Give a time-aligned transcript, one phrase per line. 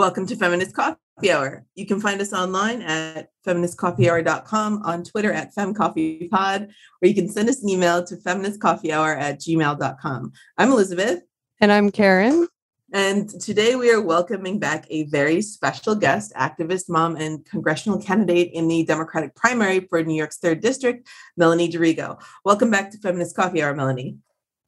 [0.00, 1.66] Welcome to Feminist Coffee Hour.
[1.74, 7.50] You can find us online at feministcoffeehour.com, on Twitter at femcoffeepod, or you can send
[7.50, 10.32] us an email to feministcoffeehour at gmail.com.
[10.56, 11.20] I'm Elizabeth.
[11.60, 12.48] And I'm Karen.
[12.94, 18.52] And today we are welcoming back a very special guest, activist, mom, and congressional candidate
[18.54, 21.06] in the Democratic primary for New York's 3rd District,
[21.36, 22.18] Melanie D'Arrigo.
[22.46, 24.16] Welcome back to Feminist Coffee Hour, Melanie.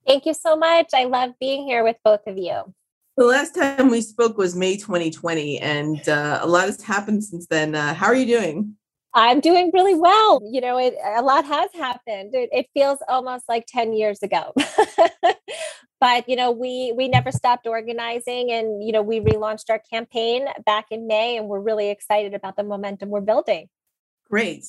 [0.07, 0.91] Thank you so much.
[0.93, 2.75] I love being here with both of you.
[3.23, 7.47] The last time we spoke was May 2020, and uh, a lot has happened since
[7.47, 7.73] then.
[7.73, 8.75] Uh, how are you doing?
[9.15, 10.43] I'm doing really well.
[10.45, 12.35] You know, it, a lot has happened.
[12.35, 14.53] It, it feels almost like 10 years ago.
[16.01, 20.49] but, you know, we we never stopped organizing and, you know, we relaunched our campaign
[20.67, 23.69] back in May and we're really excited about the momentum we're building.
[24.29, 24.65] Great.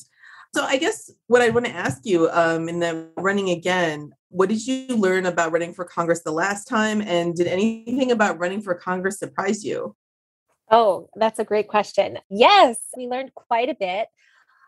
[0.53, 4.49] So I guess what I want to ask you um, in the running again, what
[4.49, 7.01] did you learn about running for Congress the last time?
[7.01, 9.95] And did anything about running for Congress surprise you?
[10.71, 12.17] Oh, that's a great question.
[12.29, 14.07] Yes, we learned quite a bit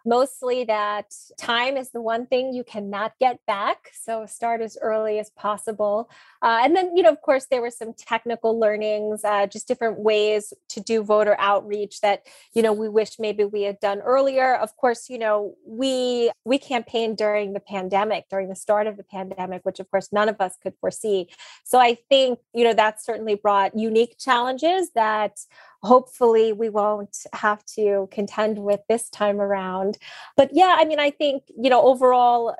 [0.06, 3.92] mostly that time is the one thing you cannot get back.
[4.00, 6.10] So start as early as possible.
[6.42, 10.00] Uh, and then, you know, of course, there were some technical learnings, uh, just different
[10.00, 14.56] ways to do voter outreach that, you know, we wish maybe we had done earlier.
[14.56, 19.04] Of course, you know, we we campaigned during the pandemic, during the start of the
[19.04, 21.30] pandemic, which of course none of us could foresee.
[21.64, 25.40] So I think, you know, that certainly brought unique challenges that
[25.86, 29.98] hopefully we won't have to contend with this time around.
[30.36, 32.56] But yeah, I mean, I think, you know, overall,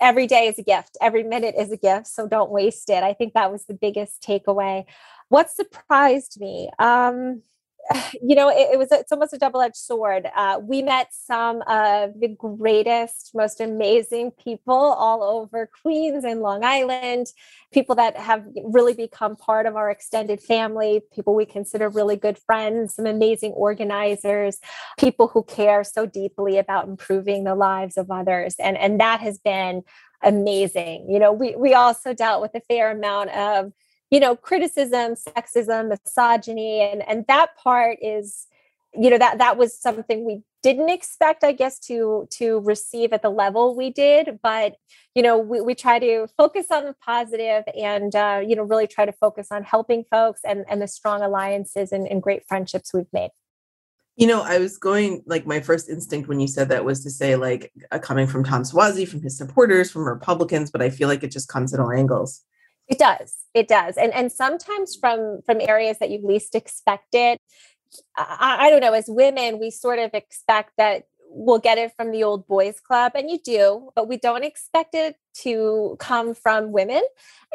[0.00, 2.08] every day is a gift, every minute is a gift.
[2.08, 3.02] So don't waste it.
[3.02, 4.84] I think that was the biggest takeaway.
[5.28, 6.70] What surprised me?
[6.78, 7.42] Um,
[8.22, 10.28] you know, it, it, was it's almost a double-edged sword.
[10.36, 16.64] Uh, we met some of the greatest, most amazing people all over Queens and Long
[16.64, 17.26] Island,
[17.72, 22.38] people that have really become part of our extended family, people we consider really good
[22.38, 24.58] friends, some amazing organizers,
[24.98, 29.38] people who care so deeply about improving the lives of others, and and that has
[29.38, 29.82] been
[30.22, 31.10] amazing.
[31.10, 33.72] You know, we we also dealt with a fair amount of
[34.12, 38.46] you know criticism sexism misogyny and and that part is
[38.94, 43.22] you know that that was something we didn't expect i guess to to receive at
[43.22, 44.76] the level we did but
[45.14, 48.86] you know we, we try to focus on the positive and uh, you know really
[48.86, 52.92] try to focus on helping folks and and the strong alliances and, and great friendships
[52.94, 53.30] we've made
[54.14, 57.10] you know, I was going like my first instinct when you said that was to
[57.10, 61.08] say like uh, coming from Tom Suozzi, from his supporters, from Republicans, but I feel
[61.08, 62.42] like it just comes at all angles.
[62.92, 63.36] It does.
[63.54, 63.96] It does.
[63.96, 67.40] And and sometimes from from areas that you least expect it.
[68.16, 71.04] I, I don't know, as women, we sort of expect that
[71.34, 74.94] we'll get it from the old boys club and you do but we don't expect
[74.94, 77.02] it to come from women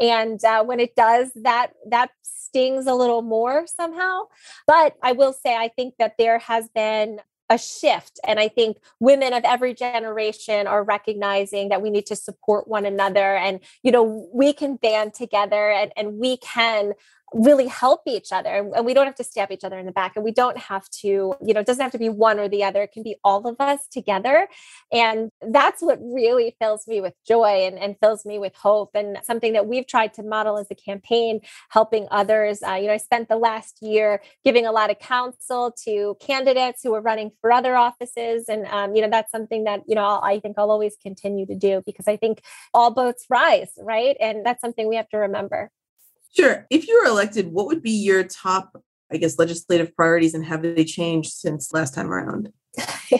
[0.01, 4.21] and uh, when it does that that stings a little more somehow
[4.65, 7.19] but i will say i think that there has been
[7.49, 8.19] a shift.
[8.25, 12.85] And I think women of every generation are recognizing that we need to support one
[12.85, 13.35] another.
[13.35, 16.93] And, you know, we can band together and, and we can
[17.33, 20.15] really help each other and we don't have to stab each other in the back
[20.15, 22.63] and we don't have to you know it doesn't have to be one or the
[22.63, 24.47] other it can be all of us together.
[24.91, 29.17] And that's what really fills me with joy and, and fills me with hope and
[29.23, 32.61] something that we've tried to model as a campaign helping others.
[32.63, 36.81] Uh, you know i spent the last year giving a lot of counsel to candidates
[36.83, 40.19] who were running for other offices and um, you know that's something that you know
[40.23, 42.41] i think i'll always continue to do because i think
[42.73, 44.17] all boats rise right?
[44.19, 45.71] And that's something we have to remember
[46.37, 46.67] Sure.
[46.69, 48.79] If you were elected, what would be your top,
[49.11, 52.53] I guess, legislative priorities and have they changed since last time around?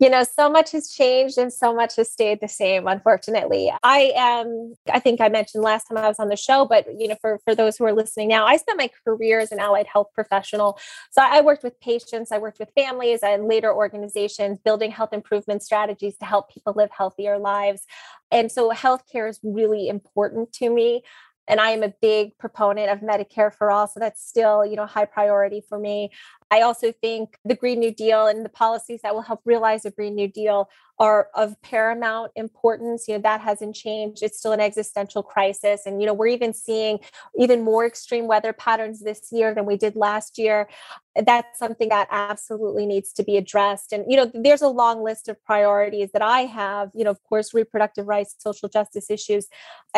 [0.00, 3.70] you know, so much has changed and so much has stayed the same, unfortunately.
[3.82, 7.08] I am, I think I mentioned last time I was on the show, but you
[7.08, 9.86] know, for, for those who are listening now, I spent my career as an allied
[9.86, 10.78] health professional.
[11.10, 15.62] So I worked with patients, I worked with families and later organizations building health improvement
[15.62, 17.82] strategies to help people live healthier lives.
[18.30, 21.02] And so healthcare is really important to me
[21.48, 23.86] and I am a big proponent of Medicare for all.
[23.86, 26.10] So that's still, you know, high priority for me.
[26.50, 29.90] I also think the Green New Deal and the policies that will help realize the
[29.90, 33.06] Green New Deal are of paramount importance.
[33.08, 34.22] You know, that hasn't changed.
[34.22, 35.86] It's still an existential crisis.
[35.86, 37.00] And, you know, we're even seeing
[37.36, 40.68] even more extreme weather patterns this year than we did last year.
[41.16, 43.92] That's something that absolutely needs to be addressed.
[43.92, 47.22] And, you know, there's a long list of priorities that I have, you know, of
[47.24, 49.48] course, reproductive rights, social justice issues,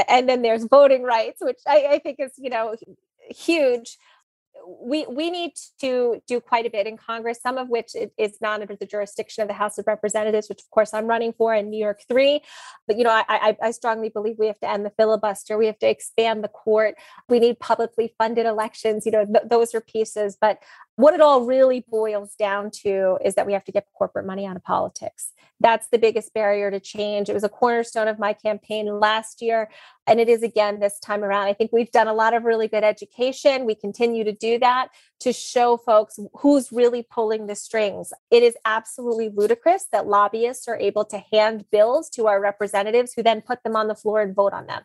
[0.09, 2.75] and then there's voting rights, which I, I think is, you know,
[3.31, 3.99] huge
[4.67, 8.61] we we need to do quite a bit in Congress, some of which is not
[8.61, 11.71] under the jurisdiction of the House of Representatives, which of course I'm running for in
[11.71, 12.41] New York three.
[12.87, 15.57] But you know, I, I, strongly believe we have to end the filibuster.
[15.57, 16.97] We have to expand the court.
[17.29, 19.07] We need publicly funded elections.
[19.07, 20.37] You know, th- those are pieces.
[20.41, 20.59] But
[20.97, 24.47] what it all really boils down to is that we have to get corporate money
[24.47, 25.33] out of politics.
[25.61, 27.29] That's the biggest barrier to change.
[27.29, 29.71] It was a cornerstone of my campaign last year,
[30.09, 31.47] and it is again this time around.
[31.47, 33.67] I think we've done a lot of really good education.
[33.67, 34.89] We continue to do that
[35.21, 38.13] to show folks who's really pulling the strings.
[38.31, 43.23] It is absolutely ludicrous that lobbyists are able to hand bills to our representatives who
[43.23, 44.83] then put them on the floor and vote on them.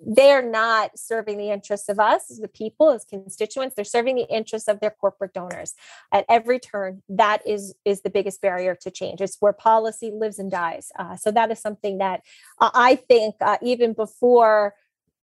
[0.00, 3.74] They're not serving the interests of us as the people, as constituents.
[3.74, 5.74] They're serving the interests of their corporate donors.
[6.12, 9.20] At every turn, that is is the biggest barrier to change.
[9.20, 10.90] It's where policy lives and dies.
[10.98, 12.22] Uh, so that is something that
[12.60, 14.61] uh, I think uh, even before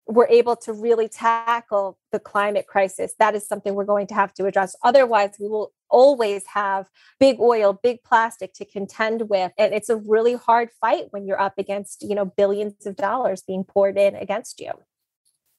[0.07, 4.35] we're able to really tackle the climate crisis, that is something we're going to have
[4.35, 4.77] to address.
[4.83, 9.53] Otherwise, we will always have big oil, big plastic to contend with.
[9.59, 13.43] And it's a really hard fight when you're up against, you know, billions of dollars
[13.47, 14.73] being poured in against you.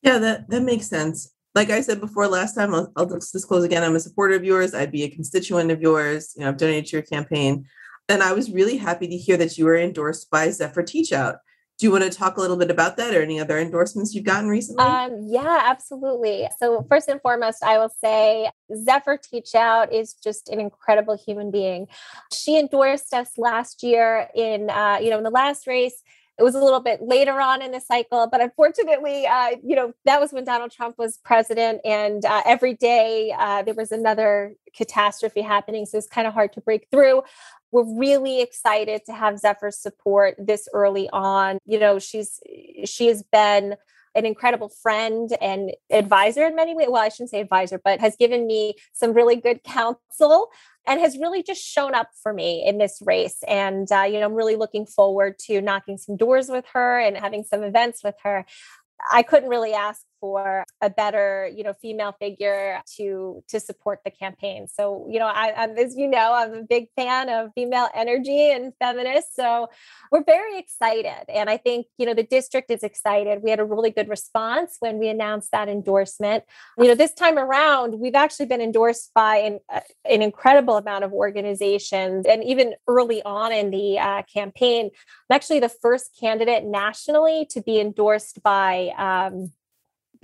[0.02, 1.32] Yeah, that, that makes sense.
[1.56, 4.76] Like I said before last time, I'll, I'll disclose again, I'm a supporter of yours.
[4.76, 6.34] I'd be a constituent of yours.
[6.36, 7.66] You know, I've donated to your campaign.
[8.08, 11.38] And I was really happy to hear that you were endorsed by Zephyr Teachout
[11.78, 14.24] do you want to talk a little bit about that or any other endorsements you've
[14.24, 14.84] gotten recently?
[14.84, 16.48] Um, yeah, absolutely.
[16.58, 21.88] So, first and foremost, I will say Zephyr Teachout is just an incredible human being.
[22.32, 26.02] She endorsed us last year in, uh, you know, in the last race.
[26.38, 29.94] It was a little bit later on in the cycle, but unfortunately, uh, you know,
[30.04, 34.54] that was when Donald Trump was president, and uh, every day uh, there was another
[34.76, 35.86] catastrophe happening.
[35.86, 37.24] So it's kind of hard to break through
[37.76, 41.60] we're really excited to have Zephyr's support this early on.
[41.66, 42.40] You know, she's
[42.86, 43.76] she has been
[44.16, 46.88] an incredible friend and advisor in many ways.
[46.90, 50.52] Well, I shouldn't say advisor, but has given me some really good counsel
[50.88, 53.38] and has really just shown up for me in this race.
[53.48, 57.18] And, uh, you know, I'm really looking forward to knocking some doors with her and
[57.18, 58.46] having some events with her.
[59.12, 64.12] I couldn't really ask for a better, you know, female figure to to support the
[64.12, 64.68] campaign.
[64.68, 68.52] So, you know, I, I'm, as you know, I'm a big fan of female energy
[68.52, 69.36] and feminists.
[69.36, 69.70] So,
[70.12, 73.42] we're very excited, and I think you know the district is excited.
[73.44, 76.44] We had a really good response when we announced that endorsement.
[76.78, 81.04] You know, this time around, we've actually been endorsed by an, uh, an incredible amount
[81.04, 84.90] of organizations, and even early on in the uh, campaign,
[85.30, 88.92] I'm actually the first candidate nationally to be endorsed by.
[88.98, 89.52] Um,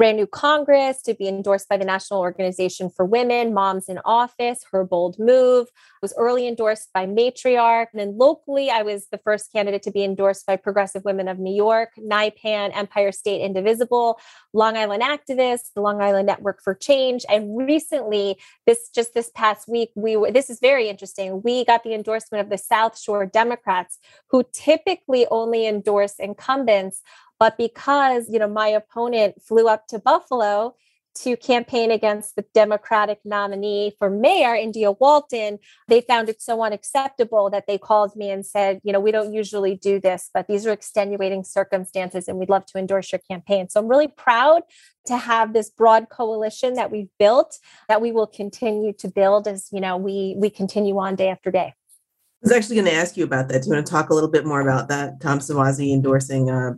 [0.01, 4.65] brand new Congress to be endorsed by the National Organization for Women, Moms in Office,
[4.71, 5.67] Her Bold Move,
[6.01, 7.85] was early endorsed by Matriarch.
[7.93, 11.37] And then locally, I was the first candidate to be endorsed by Progressive Women of
[11.37, 14.19] New York, NYPAN, Empire State Indivisible,
[14.53, 17.23] Long Island Activists, the Long Island Network for Change.
[17.29, 21.43] And recently, this just this past week, we were, this is very interesting.
[21.43, 23.99] We got the endorsement of the South Shore Democrats,
[24.31, 27.03] who typically only endorse incumbents
[27.41, 30.75] but because, you know, my opponent flew up to Buffalo
[31.15, 35.57] to campaign against the Democratic nominee for mayor, India Walton,
[35.87, 39.33] they found it so unacceptable that they called me and said, you know, we don't
[39.33, 43.67] usually do this, but these are extenuating circumstances and we'd love to endorse your campaign.
[43.69, 44.61] So I'm really proud
[45.07, 47.57] to have this broad coalition that we've built
[47.87, 51.49] that we will continue to build as, you know, we we continue on day after
[51.49, 51.73] day.
[51.73, 53.63] I was actually going to ask you about that.
[53.63, 55.19] Do you want to talk a little bit more about that?
[55.21, 56.73] Tom Suozzi endorsing uh,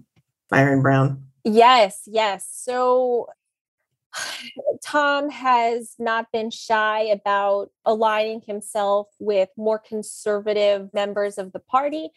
[0.49, 1.25] Byron Brown?
[1.43, 2.47] Yes, yes.
[2.51, 3.27] So
[4.83, 12.09] Tom has not been shy about aligning himself with more conservative members of the party.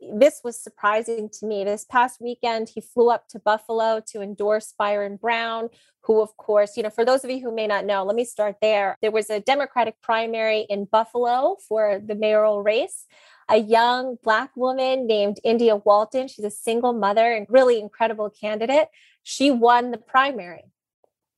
[0.00, 1.64] This was surprising to me.
[1.64, 5.68] This past weekend, he flew up to Buffalo to endorse Byron Brown,
[6.02, 8.24] who, of course, you know, for those of you who may not know, let me
[8.24, 8.98] start there.
[9.00, 13.06] There was a Democratic primary in Buffalo for the mayoral race
[13.48, 16.28] a young Black woman named India Walton.
[16.28, 18.88] She's a single mother and really incredible candidate.
[19.22, 20.64] She won the primary.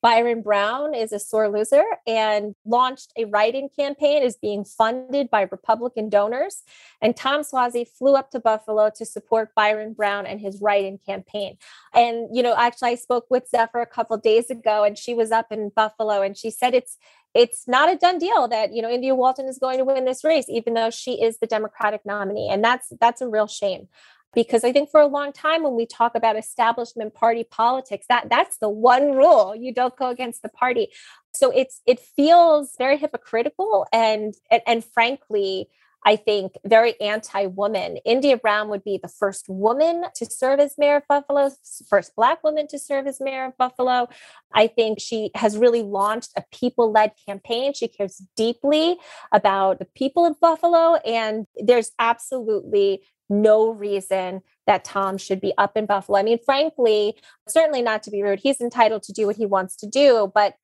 [0.03, 5.31] Byron Brown is a sore loser and launched a write in campaign, is being funded
[5.31, 6.63] by Republican donors.
[7.01, 10.99] And Tom Suozzi flew up to Buffalo to support Byron Brown and his write in
[10.99, 11.57] campaign.
[11.95, 15.31] And, you know, actually, I spoke with Zephyr a couple days ago, and she was
[15.33, 16.99] up in Buffalo and she said it's
[17.35, 20.25] it's not a done deal that you know India Walton is going to win this
[20.25, 23.89] race, even though she is the Democratic nominee, and that's that's a real shame
[24.37, 28.29] because I think for a long time when we talk about establishment party politics, that
[28.29, 30.89] that's the one rule you don't go against the party.
[31.35, 35.69] So it's it feels very hypocritical and and, and frankly
[36.07, 37.97] I think, very anti woman.
[38.05, 41.51] India Brown would be the first woman to serve as mayor of Buffalo,
[41.89, 44.09] first Black woman to serve as mayor of Buffalo.
[44.55, 47.75] I think she has really launched a people led campaign.
[47.75, 48.99] She cares deeply
[49.33, 50.95] about the people of Buffalo.
[51.05, 56.19] And there's absolutely no reason that Tom should be up in Buffalo.
[56.19, 57.17] I mean, frankly,
[57.49, 60.55] certainly not to be rude, he's entitled to do what he wants to do, but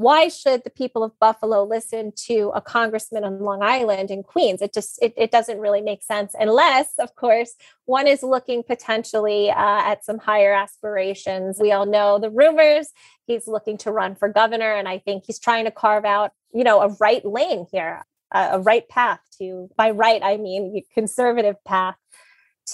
[0.00, 4.62] why should the people of Buffalo listen to a congressman on Long Island in Queens?
[4.62, 9.50] It just it, it doesn't really make sense unless, of course, one is looking potentially
[9.50, 11.58] uh, at some higher aspirations.
[11.60, 12.88] We all know the rumors.
[13.26, 16.64] He's looking to run for governor, and I think he's trying to carve out, you
[16.64, 19.68] know, a right lane here, a, right path to.
[19.76, 21.96] By right, I mean conservative path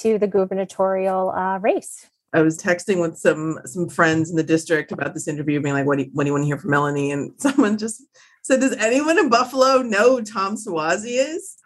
[0.01, 2.07] to the gubernatorial uh, race.
[2.33, 5.87] I was texting with some some friends in the district about this interview, being like,
[5.87, 8.03] "What do you, what do you want to hear from Melanie?" And someone just
[8.43, 11.57] said, "Does anyone in Buffalo know Tom Suozzi is?"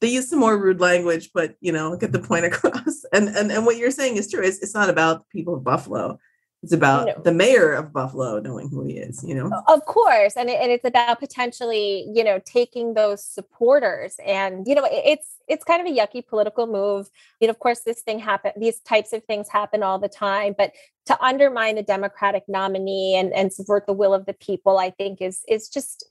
[0.00, 3.04] They use some more rude language, but you know, get the point across.
[3.12, 4.42] And and and what you're saying is true.
[4.42, 6.18] It's, it's not about the people of Buffalo.
[6.62, 7.22] It's about no.
[7.22, 9.50] the mayor of Buffalo knowing who he is, you know?
[9.68, 10.36] Of course.
[10.36, 14.16] And, it, and it's about potentially, you know, taking those supporters.
[14.26, 17.08] And, you know, it's it's kind of a yucky political move.
[17.40, 20.54] You know, of course, this thing happen, these types of things happen all the time,
[20.58, 20.72] but
[21.06, 25.22] to undermine the Democratic nominee and, and subvert the will of the people, I think
[25.22, 26.04] is is just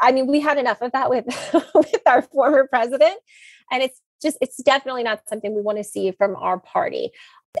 [0.00, 1.26] I mean, we had enough of that with
[1.74, 3.16] with our former president.
[3.70, 7.10] And it's just it's definitely not something we want to see from our party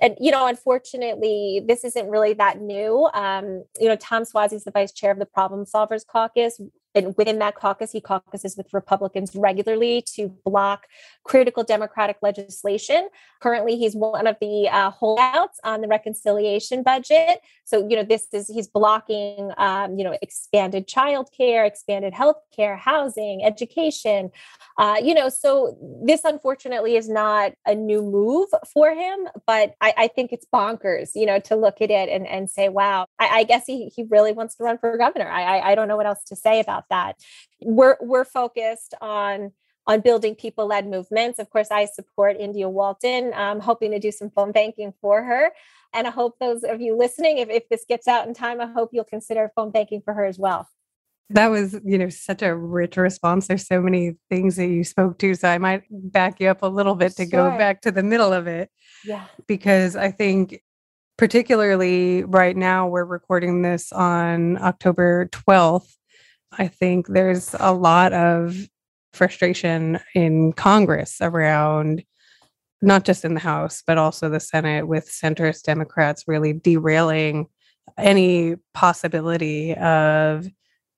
[0.02, 4.64] and you know unfortunately this isn't really that new um, you know tom suozzi is
[4.64, 6.60] the vice chair of the problem solvers caucus
[6.98, 10.86] and within that caucus, he caucuses with Republicans regularly to block
[11.22, 13.08] critical Democratic legislation.
[13.40, 17.40] Currently, he's one of the uh, holdouts on the reconciliation budget.
[17.64, 22.76] So, you know, this is he's blocking, um, you know, expanded childcare, expanded health care,
[22.76, 24.30] housing, education.
[24.78, 30.08] Uh, you know, so this unfortunately is not a new move for him, but I
[30.08, 33.44] think it's bonkers, you know, to look at it and, and say, wow, I, I
[33.44, 35.28] guess he, he really wants to run for governor.
[35.28, 37.16] I, I, I don't know what else to say about that.
[37.60, 39.52] We're we're focused on
[39.86, 41.38] on building people led movements.
[41.38, 45.50] Of course, I support India Walton, I'm hoping to do some phone banking for her.
[45.94, 48.66] And I hope those of you listening, if, if this gets out in time, I
[48.66, 50.68] hope you'll consider phone banking for her as well.
[51.30, 53.46] That was, you know, such a rich response.
[53.46, 55.34] There's so many things that you spoke to.
[55.34, 57.50] So I might back you up a little bit to sure.
[57.50, 58.70] go back to the middle of it.
[59.04, 59.24] Yeah.
[59.46, 60.62] Because I think
[61.18, 65.98] particularly right now we're recording this on October 12th
[66.52, 68.56] I think there's a lot of
[69.12, 72.04] frustration in Congress around
[72.80, 77.46] not just in the House, but also the Senate with centrist Democrats really derailing
[77.96, 80.46] any possibility of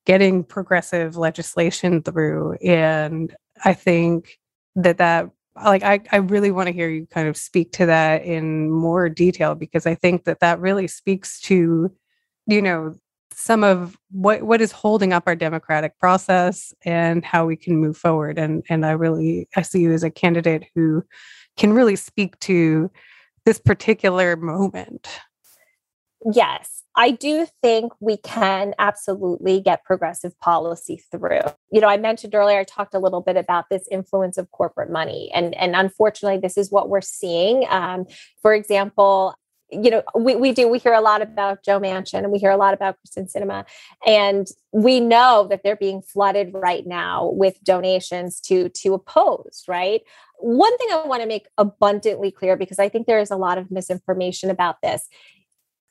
[0.07, 2.54] getting progressive legislation through.
[2.64, 4.38] And I think
[4.76, 5.30] that that
[5.64, 9.09] like I, I really want to hear you kind of speak to that in more
[9.09, 11.92] detail because I think that that really speaks to
[12.47, 12.95] you know
[13.33, 17.97] some of what what is holding up our democratic process and how we can move
[17.97, 21.02] forward and and i really i see you as a candidate who
[21.57, 22.90] can really speak to
[23.47, 25.09] this particular moment
[26.33, 31.40] yes i do think we can absolutely get progressive policy through
[31.73, 34.90] you know i mentioned earlier i talked a little bit about this influence of corporate
[34.90, 38.07] money and and unfortunately this is what we're seeing um,
[38.42, 39.35] for example
[39.73, 42.50] you know, we, we do, we hear a lot about Joe Manchin and we hear
[42.50, 43.64] a lot about Kyrsten Sinema.
[44.07, 50.02] And we know that they're being flooded right now with donations to to oppose, right?
[50.38, 53.59] One thing I want to make abundantly clear, because I think there is a lot
[53.59, 55.09] of misinformation about this.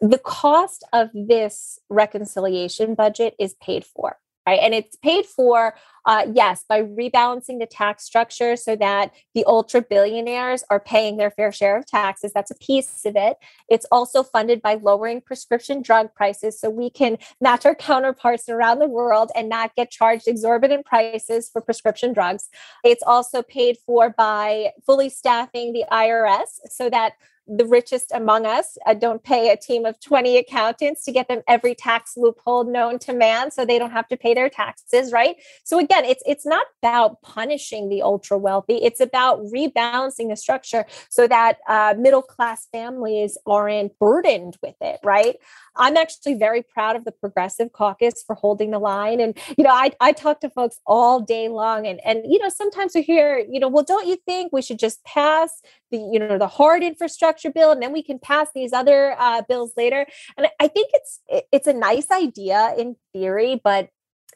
[0.02, 4.18] The cost of this reconciliation budget is paid for
[4.50, 4.62] right?
[4.64, 5.76] And it's paid for,
[6.08, 11.30] uh, yes, by rebalancing the tax structure so that the ultra billionaires are paying their
[11.30, 12.32] fair share of taxes.
[12.34, 13.38] That's a piece of it.
[13.70, 18.80] It's also funded by lowering prescription drug prices so we can match our counterparts around
[18.80, 22.50] the world and not get charged exorbitant prices for prescription drugs.
[22.84, 27.14] It's also paid for by fully staffing the IRS so that
[27.50, 31.42] the richest among us uh, don't pay a team of 20 accountants to get them
[31.48, 35.38] every tax loophole known to man so they don't have to pay their taxes right
[35.64, 40.86] so again it's it's not about punishing the ultra wealthy it's about rebalancing the structure
[41.10, 45.38] so that uh, middle class families aren't burdened with it right
[45.80, 49.20] I'm actually very proud of the Progressive Caucus for holding the line.
[49.22, 51.88] And, you know, I, I talk to folks all day long.
[51.88, 54.78] And, and, you know, sometimes we hear, you know, well, don't you think we should
[54.78, 58.74] just pass the, you know, the hard infrastructure bill and then we can pass these
[58.74, 60.06] other uh, bills later?
[60.38, 61.20] And I think it's,
[61.52, 63.90] it's a nice idea in theory, but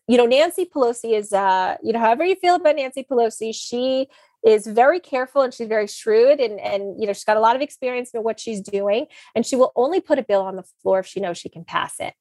[0.08, 4.08] you know, Nancy Pelosi is, uh, you know, however you feel about Nancy Pelosi, she
[4.44, 7.56] is very careful and she's very shrewd and and you know she's got a lot
[7.56, 9.06] of experience in what she's doing
[9.36, 11.64] and she will only put a bill on the floor if she knows she can
[11.64, 12.14] pass it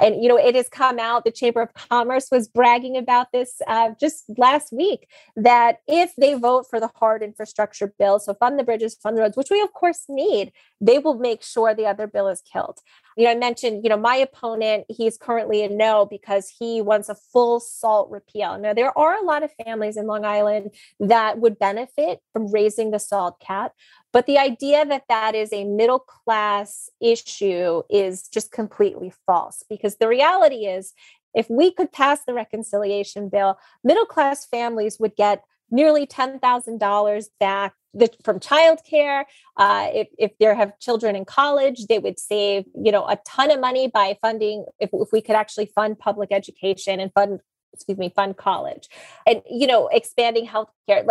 [0.00, 3.60] And, you know, it has come out, the Chamber of Commerce was bragging about this
[3.66, 8.58] uh, just last week that if they vote for the hard infrastructure bill, so fund
[8.58, 11.86] the bridges, fund the roads, which we of course need, they will make sure the
[11.86, 12.80] other bill is killed.
[13.16, 17.08] You know, I mentioned, you know, my opponent, he's currently a no because he wants
[17.08, 18.58] a full SALT repeal.
[18.58, 22.92] Now, there are a lot of families in Long Island that would benefit from raising
[22.92, 23.72] the SALT cap,
[24.12, 29.96] but the idea that that is a middle class issue is just completely false because
[29.96, 30.92] the reality is
[31.34, 37.74] if we could pass the reconciliation bill, middle class families would get nearly $10,000 back
[37.94, 39.24] the, from childcare.
[39.56, 43.50] Uh, if, if they have children in college, they would save, you know, a ton
[43.50, 47.40] of money by funding, if, if we could actually fund public education and fund
[47.72, 48.88] excuse me, fund college.
[49.28, 51.06] And, you know, expanding healthcare.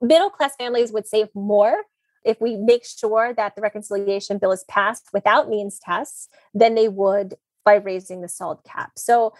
[0.00, 1.82] Middle class families would save more
[2.24, 6.88] if we make sure that the reconciliation bill is passed without means tests than they
[6.88, 7.34] would
[7.64, 8.92] by raising the SALT cap.
[8.96, 9.34] So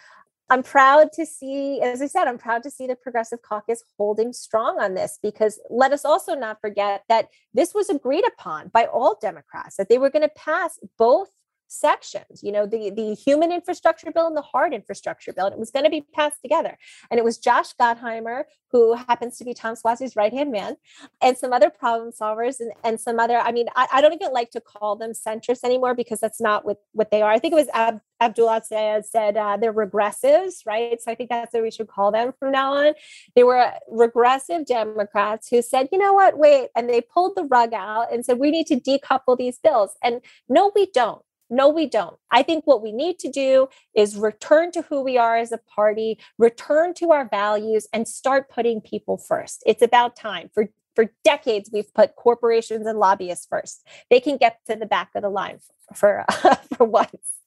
[0.50, 4.32] I'm proud to see, as I said, I'm proud to see the Progressive Caucus holding
[4.32, 8.86] strong on this because let us also not forget that this was agreed upon by
[8.86, 11.28] all Democrats that they were going to pass both
[11.68, 15.58] sections you know the the human infrastructure bill and the hard infrastructure bill and it
[15.58, 16.76] was going to be passed together.
[17.10, 20.76] And it was josh gottheimer who happens to be tom suozzi's right hand man
[21.22, 24.32] and some other problem solvers and, and some other i mean I, I don't even
[24.32, 27.30] like to call them centrists anymore because that's not what what they are.
[27.30, 31.00] I think it was Ab, Abdul El-Sayed said uh, they're regressives right?
[31.00, 32.94] So i think that's what we should call them from now on.
[33.34, 36.38] They were regressive democrats who said you know what?
[36.38, 39.92] Wait and they pulled the rug out and said we need to decouple these bills.
[40.02, 42.16] And no we don't no, we don't.
[42.30, 45.58] I think what we need to do is return to who we are as a
[45.58, 49.62] party, return to our values, and start putting people first.
[49.66, 50.50] It's about time.
[50.52, 53.86] For, for decades, we've put corporations and lobbyists first.
[54.10, 55.60] They can get to the back of the line
[55.94, 57.37] for, for, for once.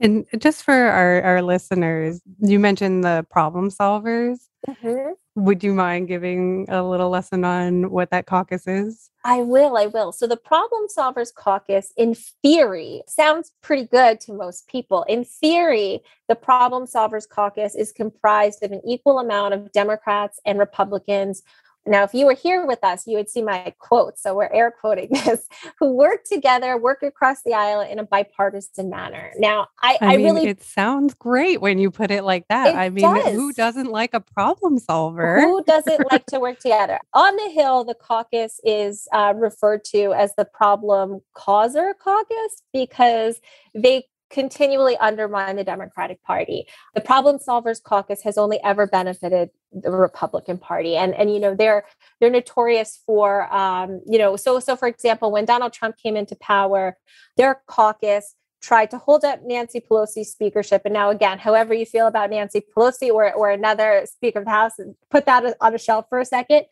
[0.00, 4.38] And just for our, our listeners, you mentioned the problem solvers.
[4.68, 5.12] Mm-hmm.
[5.36, 9.10] Would you mind giving a little lesson on what that caucus is?
[9.24, 10.10] I will, I will.
[10.10, 15.04] So, the Problem Solvers Caucus, in theory, sounds pretty good to most people.
[15.04, 20.58] In theory, the Problem Solvers Caucus is comprised of an equal amount of Democrats and
[20.58, 21.42] Republicans
[21.88, 24.18] now, if you were here with us, you would see my quote.
[24.18, 25.48] So we're air quoting this
[25.78, 29.32] who work together, work across the aisle in a bipartisan manner.
[29.38, 30.48] Now, I, I, I mean, really.
[30.48, 32.74] It sounds great when you put it like that.
[32.74, 33.34] I mean, does.
[33.34, 35.40] who doesn't like a problem solver?
[35.40, 36.98] Who doesn't like to work together?
[37.14, 43.40] On the Hill, the caucus is uh, referred to as the problem causer caucus because
[43.74, 46.66] they continually undermine the Democratic Party.
[46.94, 51.54] The Problem Solvers Caucus has only ever benefited the Republican Party, and and you know
[51.54, 51.84] they're
[52.20, 56.36] they're notorious for um, you know so so for example when Donald Trump came into
[56.36, 56.96] power,
[57.36, 60.82] their caucus tried to hold up Nancy Pelosi's speakership.
[60.84, 64.50] And now, again, however you feel about Nancy Pelosi or, or another Speaker of the
[64.50, 64.72] House,
[65.10, 66.64] put that on a shelf for a second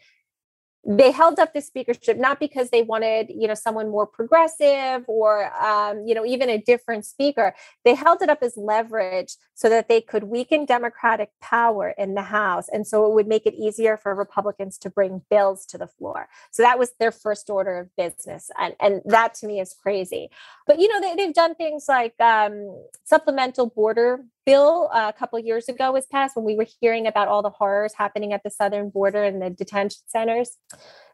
[0.88, 5.52] they held up the speakership not because they wanted you know someone more progressive or
[5.62, 7.54] um, you know even a different speaker.
[7.84, 12.22] They held it up as leverage so that they could weaken democratic power in the
[12.22, 15.88] house and so it would make it easier for republicans to bring bills to the
[15.88, 16.28] floor.
[16.52, 20.30] So that was their first order of business and, and that to me is crazy.
[20.66, 25.38] But you know they, they've done things like um, supplemental border bill uh, a couple
[25.38, 28.50] years ago was passed when we were hearing about all the horrors happening at the
[28.50, 30.56] southern border and the detention centers.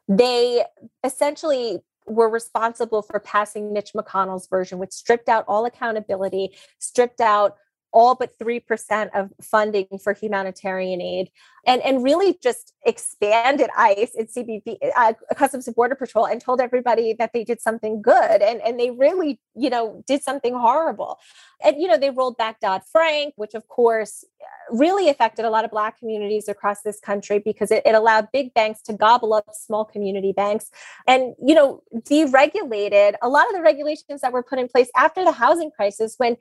[0.07, 0.65] They
[1.03, 7.57] essentially were responsible for passing Mitch McConnell's version, which stripped out all accountability, stripped out
[7.93, 11.31] all but 3% of funding for humanitarian aid
[11.67, 16.61] and, and really just expanded ICE and CBP, uh, Customs and Border Patrol, and told
[16.61, 18.43] everybody that they did something good.
[18.43, 21.19] And, and they really, you know, did something horrible.
[21.65, 24.25] And, you know, they rolled back Dodd Frank, which of course
[24.71, 28.53] really affected a lot of Black communities across this country because it, it allowed big
[28.55, 30.71] banks to gobble up small community banks
[31.07, 35.25] and, you know, deregulated a lot of the regulations that were put in place after
[35.25, 36.37] the housing crisis when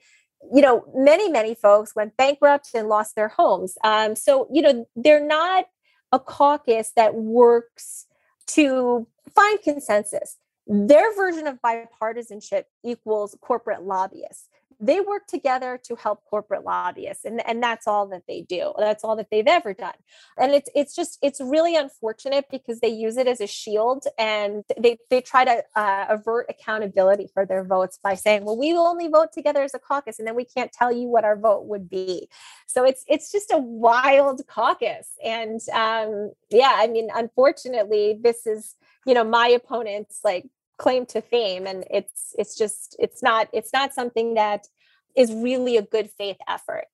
[0.53, 3.77] you know, many, many folks went bankrupt and lost their homes.
[3.83, 5.65] Um, so, you know, they're not
[6.11, 8.07] a caucus that works
[8.47, 10.37] to find consensus.
[10.67, 14.47] Their version of bipartisanship equals corporate lobbyists
[14.81, 19.03] they work together to help corporate lobbyists and, and that's all that they do that's
[19.03, 19.93] all that they've ever done.
[20.37, 24.63] And it's it's just it's really unfortunate because they use it as a shield and
[24.77, 28.87] they they try to uh, avert accountability for their votes by saying well we will
[28.87, 31.65] only vote together as a caucus and then we can't tell you what our vote
[31.65, 32.27] would be.
[32.65, 38.75] So it's it's just a wild caucus and um yeah i mean unfortunately this is
[39.05, 40.45] you know my opponents like
[40.77, 44.67] claim to fame and it's it's just it's not it's not something that
[45.15, 46.85] is really a good faith effort.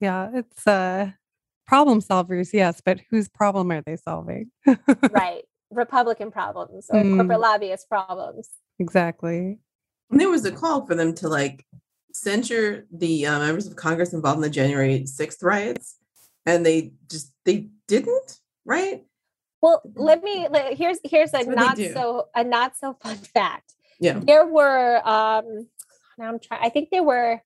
[0.00, 1.10] Yeah, it's uh
[1.66, 4.50] problem solvers, yes, but whose problem are they solving?
[5.10, 5.42] right.
[5.70, 7.16] Republican problems or mm.
[7.16, 8.48] corporate lobbyist problems.
[8.78, 9.58] Exactly.
[10.10, 11.66] And there was a call for them to like
[12.12, 15.96] censure the uh, members of Congress involved in the January 6th riots,
[16.46, 19.04] and they just they didn't, right?
[19.60, 23.74] Well, let me here's here's a not so a not so fun fact.
[24.00, 24.20] Yeah.
[24.20, 25.68] There were um
[26.18, 27.42] now I'm trying I think there were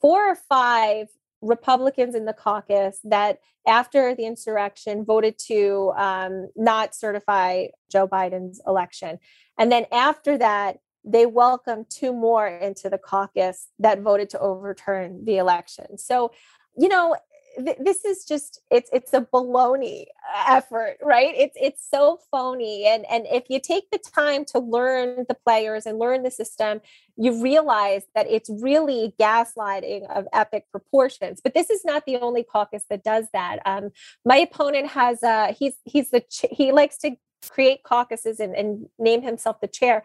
[0.00, 1.08] four or five
[1.42, 8.60] Republicans in the caucus that after the insurrection voted to um, not certify Joe Biden's
[8.66, 9.18] election.
[9.58, 15.24] And then after that, they welcomed two more into the caucus that voted to overturn
[15.24, 15.98] the election.
[15.98, 16.32] So,
[16.76, 17.16] you know,
[17.64, 20.06] th- this is just it's it's a baloney
[20.48, 21.34] effort, right?
[21.36, 22.86] It's it's so phony.
[22.86, 26.80] And and if you take the time to learn the players and learn the system,
[27.16, 31.40] you realize that it's really gaslighting of epic proportions.
[31.42, 33.60] But this is not the only caucus that does that.
[33.66, 33.90] Um,
[34.24, 37.16] my opponent has uh he's he's the ch- he likes to
[37.48, 40.02] create caucuses and, and, name himself the chair.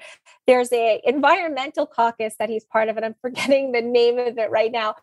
[0.48, 4.52] There's a environmental caucus that he's part of, and I'm forgetting the name of it
[4.52, 4.96] right now.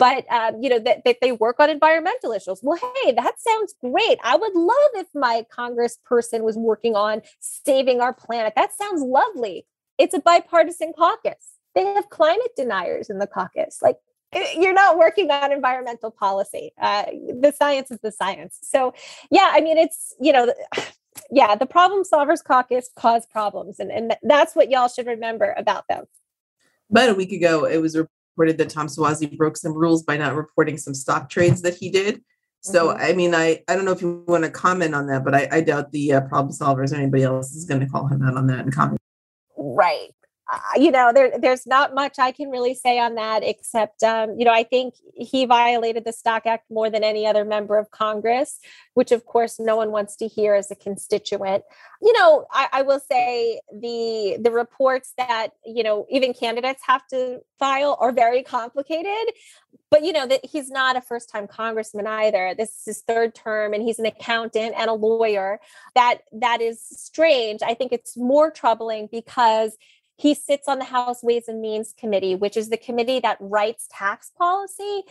[0.00, 2.60] But um, you know that, that they work on environmental issues.
[2.62, 4.18] Well, hey, that sounds great.
[4.24, 8.54] I would love if my congressperson was working on saving our planet.
[8.56, 9.66] That sounds lovely.
[9.98, 11.52] It's a bipartisan caucus.
[11.74, 13.80] They have climate deniers in the caucus.
[13.82, 13.98] Like
[14.32, 16.72] eh, you're not working on environmental policy.
[16.80, 17.04] Uh,
[17.38, 18.58] the science is the science.
[18.62, 18.94] So,
[19.30, 20.50] yeah, I mean, it's you know,
[21.30, 25.84] yeah, the problem solvers caucus cause problems, and, and that's what y'all should remember about
[25.90, 26.06] them.
[26.90, 27.98] About a week ago, it was
[28.40, 31.90] reported that Tom Suozzi broke some rules by not reporting some stock trades that he
[31.90, 32.22] did.
[32.62, 33.02] So, mm-hmm.
[33.02, 35.48] I mean, I, I don't know if you want to comment on that, but I,
[35.52, 38.36] I doubt the uh, problem solvers or anybody else is going to call him out
[38.36, 39.00] on that and comment.
[39.56, 40.10] Right
[40.76, 44.44] you know, there there's not much I can really say on that, except um, you
[44.44, 48.58] know, I think he violated the Stock Act more than any other member of Congress,
[48.94, 51.64] which of course no one wants to hear as a constituent.
[52.02, 57.06] You know, I, I will say the the reports that you know even candidates have
[57.08, 59.34] to file are very complicated.
[59.90, 62.54] But you know that he's not a first time congressman either.
[62.56, 65.60] This is his third term, and he's an accountant and a lawyer.
[65.94, 67.60] That that is strange.
[67.62, 69.76] I think it's more troubling because
[70.20, 73.88] he sits on the House Ways and Means Committee, which is the committee that writes
[73.90, 75.02] tax policy.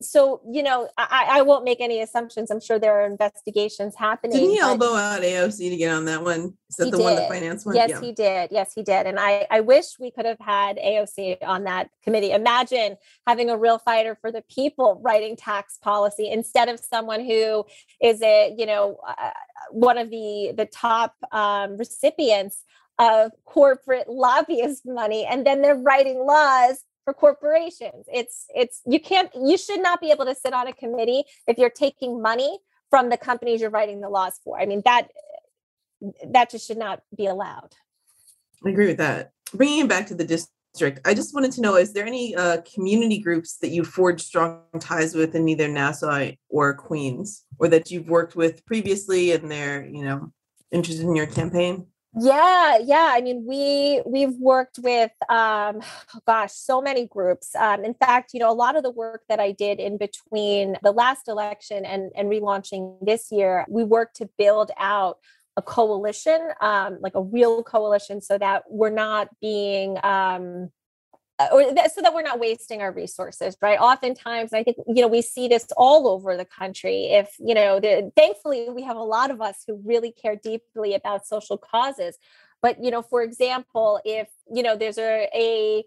[0.00, 2.50] So, you know, I, I won't make any assumptions.
[2.50, 4.36] I'm sure there are investigations happening.
[4.36, 6.52] Didn't he elbow out AOC to get on that one?
[6.68, 7.02] Is that the did.
[7.02, 7.74] one, the finance one?
[7.74, 8.00] Yes, yeah.
[8.00, 8.50] he did.
[8.52, 9.06] Yes, he did.
[9.06, 12.30] And I, I wish we could have had AOC on that committee.
[12.30, 17.64] Imagine having a real fighter for the people writing tax policy instead of someone who
[18.02, 19.30] is a, you know, uh,
[19.70, 22.62] one of the the top um, recipients
[22.98, 28.06] of corporate lobbyist money and then they're writing laws for corporations.
[28.12, 31.58] It's it's you can't you should not be able to sit on a committee if
[31.58, 32.58] you're taking money
[32.90, 34.60] from the companies you're writing the laws for.
[34.60, 35.08] I mean that
[36.32, 37.74] that just should not be allowed.
[38.64, 39.32] I agree with that.
[39.54, 40.52] Bringing it back to the district
[41.04, 44.60] i just wanted to know is there any uh, community groups that you forged strong
[44.78, 49.84] ties with in either nassau or queens or that you've worked with previously and they're
[49.86, 50.30] you know
[50.70, 51.86] interested in your campaign
[52.20, 55.80] yeah yeah i mean we we've worked with um
[56.26, 59.40] gosh so many groups um in fact you know a lot of the work that
[59.40, 64.28] i did in between the last election and and relaunching this year we worked to
[64.38, 65.18] build out
[65.56, 70.70] a coalition um like a real coalition so that we're not being um
[71.40, 73.78] Uh, or that, so that we're not wasting our resources right?
[73.78, 77.06] Oftentimes i think you know we see this all over the country.
[77.12, 80.94] If you know the, thankfully we have a lot of us who really care deeply
[80.94, 82.18] about social causes.
[82.60, 85.84] But you know for example if you know there's a, a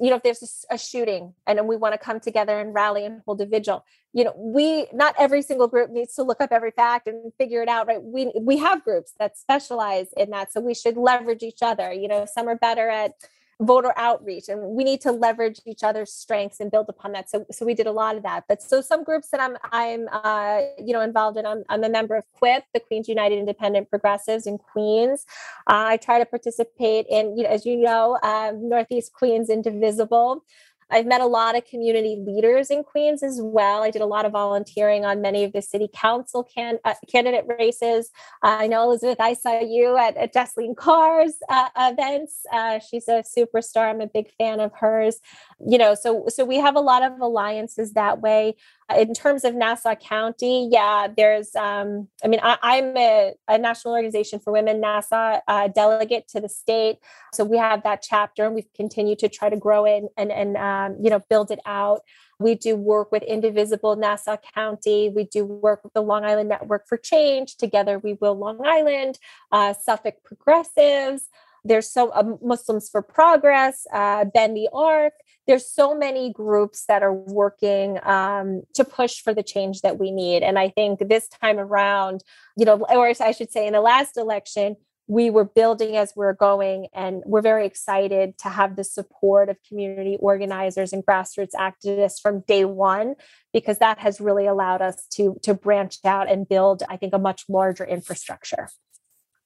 [0.00, 2.72] you know if there's a, a shooting and then we want to come together and
[2.72, 6.40] rally and hold a vigil you know we not every single group needs to look
[6.40, 8.02] up every fact and figure it out right?
[8.02, 11.92] We we have groups that specialize in that so we should leverage each other.
[11.92, 13.12] You know some are better at
[13.60, 17.30] voter outreach and we need to leverage each other's strengths and build upon that.
[17.30, 18.44] So so we did a lot of that.
[18.48, 21.88] But so some groups that i'm i'm uh, you know involved in I'm, I'm a
[21.88, 25.24] member of quip the queens united independent progressives in queens.
[25.66, 30.44] Uh, i try to participate in you know as you know um, northeast queens indivisible
[30.90, 33.82] I've met a lot of community leaders in Queens as well.
[33.82, 37.44] I did a lot of volunteering on many of the city council can, uh, candidate
[37.58, 38.10] races.
[38.42, 42.42] Uh, I know Elizabeth, I saw you at, at Jaslin Kaur's uh, events.
[42.52, 43.90] Uh, she's a superstar.
[43.90, 45.20] I'm a big fan of hers.
[45.58, 48.56] You know, so so we have a lot of alliances that way.
[48.94, 53.94] In terms of Nassau County, yeah, there's, um, I mean, I, am a, a, National
[53.94, 56.98] Organization for Women Nassau uh, delegate to the state.
[57.32, 60.56] So we have that chapter and we've continued to try to grow it and, and
[60.56, 62.02] um, you know, build it out.
[62.38, 65.08] We do work with Indivisible Nassau County.
[65.08, 67.56] We do work with the Long Island Network for Change.
[67.56, 69.18] Together, we will Long Island,
[69.50, 71.28] uh, Suffolk Progressives.
[71.64, 75.14] There's so uh, Muslims for Progress, uh, Bend the Arc
[75.46, 80.10] there's so many groups that are working um, to push for the change that we
[80.10, 80.42] need.
[80.42, 82.22] And I think this time around,
[82.56, 84.76] you know, or I should say, in the last election,
[85.08, 89.56] we were building as we're going, and we're very excited to have the support of
[89.68, 93.14] community organizers and grassroots activists from day one,
[93.52, 97.18] because that has really allowed us to to branch out and build, I think, a
[97.18, 98.68] much larger infrastructure.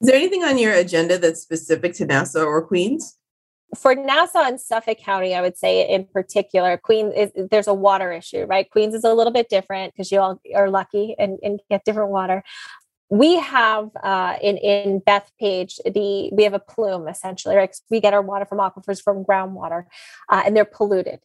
[0.01, 3.19] Is there anything on your agenda that's specific to Nassau or Queens?
[3.77, 8.13] For Nassau and Suffolk County, I would say in particular, Queens is there's a water
[8.13, 8.69] issue, right?
[8.71, 12.11] Queens is a little bit different because you all are lucky and, and get different
[12.11, 12.43] water.
[13.09, 17.75] We have uh, in in Bethpage the we have a plume essentially, right?
[17.91, 19.87] We get our water from aquifers from groundwater,
[20.29, 21.21] uh, and they're polluted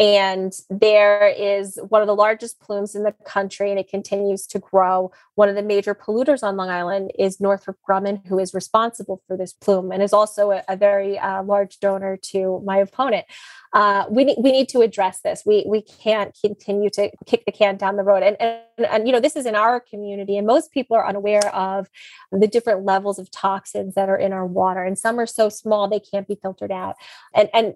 [0.00, 4.60] and there is one of the largest plumes in the country and it continues to
[4.60, 5.10] grow.
[5.34, 9.36] One of the major polluters on long island is northrop grumman who is responsible for
[9.36, 13.26] this plume and is also a, a very uh, large donor to my opponent.
[13.72, 15.42] Uh, we, need, we need to address this.
[15.44, 18.22] We, we can't continue to kick the can down the road.
[18.22, 21.52] And, and, and you know this is in our community and most people are unaware
[21.52, 21.88] of
[22.30, 24.84] the different levels of toxins that are in our water.
[24.84, 26.94] And some are so small they can't be filtered out.
[27.34, 27.74] And and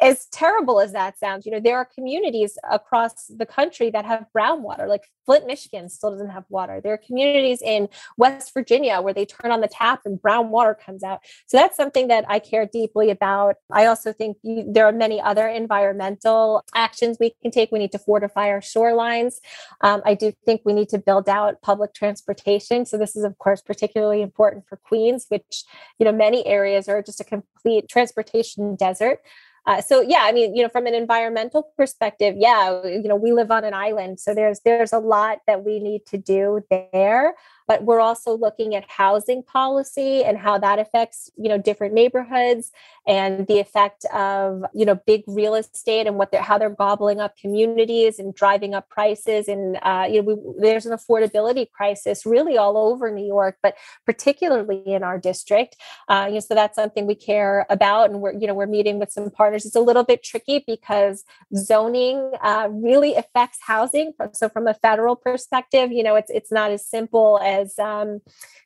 [0.00, 4.30] as terrible as that sounds, you know, there are communities across the country that have
[4.32, 6.80] brown water, like Flint, Michigan still doesn't have water.
[6.80, 10.74] There are communities in West Virginia where they turn on the tap and brown water
[10.74, 11.20] comes out.
[11.46, 13.56] So that's something that I care deeply about.
[13.72, 17.72] I also think you, there are many other environmental actions we can take.
[17.72, 19.40] We need to fortify our shorelines.
[19.80, 22.86] Um, I do think we need to build out public transportation.
[22.86, 25.64] So this is, of course, particularly important for Queens, which,
[25.98, 29.20] you know, many areas are just a complete transportation desert.
[29.66, 33.32] Uh, so yeah, I mean, you know, from an environmental perspective, yeah, you know, we
[33.32, 37.34] live on an island, so there's there's a lot that we need to do there
[37.66, 42.72] but we're also looking at housing policy and how that affects you know different neighborhoods
[43.06, 47.20] and the effect of you know big real estate and what they're how they're gobbling
[47.20, 52.26] up communities and driving up prices and uh, you know we, there's an affordability crisis
[52.26, 53.74] really all over new york but
[54.04, 55.76] particularly in our district.
[56.08, 58.98] Uh, you know so that's something we care about and we're you know we're meeting
[58.98, 59.64] with some partners.
[59.64, 61.24] It's a little bit tricky because
[61.54, 64.12] zoning uh, really affects housing.
[64.32, 68.20] So from a federal perspective you know it's it's not as simple as as um,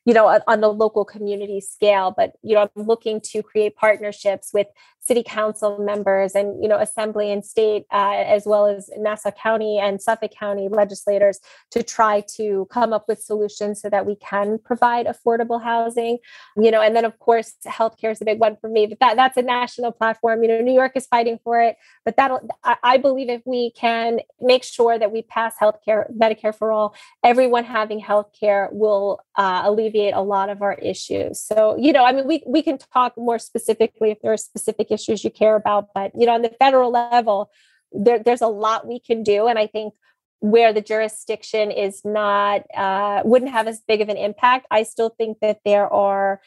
[0.04, 4.50] you know on the local community scale but you know i'm looking to create partnerships
[4.52, 4.66] with
[5.00, 9.78] city council members and you know assembly and state uh, as well as nassau county
[9.78, 14.58] and suffolk county legislators to try to come up with solutions so that we can
[14.58, 16.18] provide affordable housing
[16.56, 19.16] you know and then of course healthcare is a big one for me but that,
[19.16, 20.42] that's a national platform.
[20.42, 22.30] You know new york is fighting for it but that
[22.62, 26.94] I, I believe if we can make sure that we pass healthcare medicare for all
[27.24, 31.40] everyone having healthcare will uh, alleviate a lot of our issues.
[31.40, 34.89] So you know i mean we, we can talk more specifically if there are specific
[34.90, 35.88] issues you care about.
[35.94, 37.50] But you know, on the federal level,
[37.92, 39.94] there, there's a lot we can do, and I think
[40.40, 44.66] where the jurisdiction is not uh, wouldn't have as big of an impact.
[44.70, 46.40] I still think that there are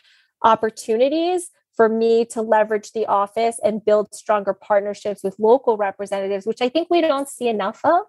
[0.43, 6.61] opportunities for me to leverage the office and build stronger partnerships with local representatives, which
[6.61, 8.01] I think we don't see enough of.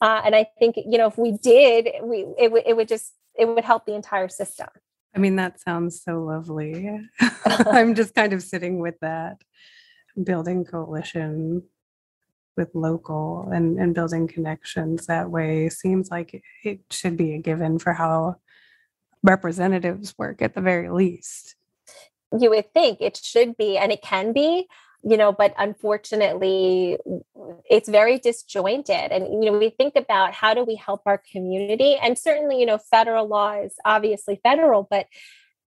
[0.00, 3.12] Uh, and I think you know if we did, we it, w- it would just
[3.38, 4.68] it would help the entire system.
[5.14, 7.00] I mean, that sounds so lovely.
[7.46, 9.42] I'm just kind of sitting with that
[10.22, 11.62] building coalition
[12.56, 17.78] with local and, and building connections that way seems like it should be a given
[17.78, 18.36] for how
[19.22, 21.56] representatives work at the very least.
[22.38, 24.66] You would think it should be, and it can be,
[25.04, 26.96] you know, but unfortunately,
[27.68, 29.10] it's very disjointed.
[29.10, 31.96] And, you know, we think about how do we help our community?
[31.96, 35.06] And certainly, you know, federal law is obviously federal, but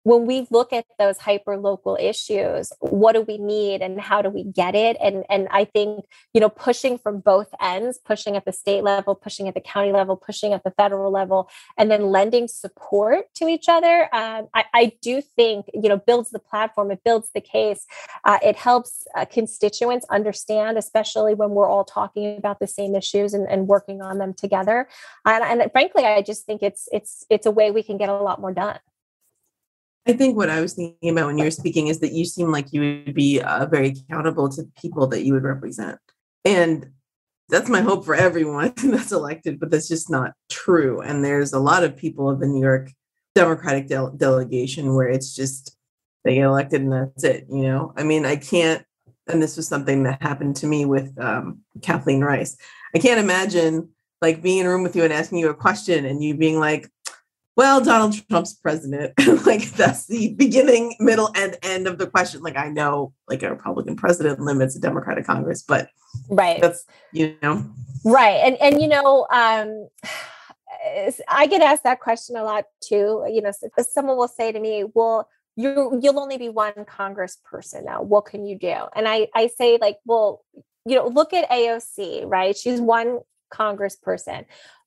[0.06, 4.30] when we look at those hyper local issues what do we need and how do
[4.30, 4.96] we get it?
[5.02, 9.16] And and i think you know pushing from both ends pushing at the state level
[9.16, 13.48] pushing at the county level pushing at the federal level and then lending support to
[13.48, 17.42] each other um, I, I, do think you know builds the platform it builds the
[17.42, 17.86] case
[18.24, 23.34] uh, it helps uh, constituents understand especially when we're all talking about the same issues
[23.34, 24.88] and, and working on them together.
[25.26, 28.14] And, and frankly i just think it's it's it's a way we can get a
[28.14, 28.80] lot more done
[30.08, 32.52] I think what I was thinking about when you were speaking is that you seem
[32.52, 35.98] like you would be uh, very accountable to the people that you would represent.
[36.44, 36.92] And
[37.50, 41.02] that's my hope for everyone that's elected, but that's just not true.
[41.02, 42.92] And there's a lot of people of the New York
[43.34, 45.76] Democratic de- delegation where it's just
[46.24, 47.46] they get elected and that's it.
[47.50, 48.84] You know, I mean, I can't.
[49.28, 52.58] And this was something that happened to me with um, Kathleen Rice.
[52.94, 53.90] I can't imagine
[54.22, 56.60] like being in a room with you and asking you a question and you being
[56.60, 56.90] like,
[57.56, 59.14] well, Donald Trump's president.
[59.46, 62.42] like that's the beginning, middle, and end of the question.
[62.42, 65.90] Like I know like a Republican president limits a Democratic Congress, but
[66.30, 66.60] right.
[66.62, 67.66] That's you know.
[68.04, 68.42] Right.
[68.44, 69.88] And and you know, um
[71.28, 73.26] I get asked that question a lot too.
[73.32, 77.86] You know, someone will say to me, well, you you'll only be one congress person
[77.86, 78.02] now.
[78.02, 78.76] What can you do?
[78.96, 80.44] And I I say like, well,
[80.86, 82.56] you know, look at AOC, right?
[82.56, 83.20] She's one
[83.52, 84.46] congressperson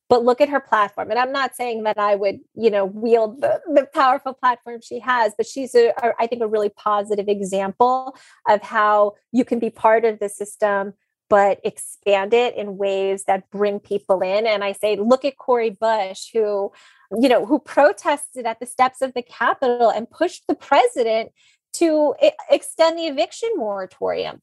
[0.09, 1.11] but look at her platform.
[1.11, 4.99] And i'm not saying that i would you know wield the, the powerful platform she
[4.99, 8.17] has but she's a, a, I think a really positive example
[8.47, 10.93] of how you can be part of the system
[11.29, 14.47] but expand it in ways that bring people in.
[14.47, 16.71] And i say look at cori bush who
[17.17, 21.31] you know who protested at the steps of the capitol and pushed the president
[21.73, 24.41] to eh, extend the eviction moratorium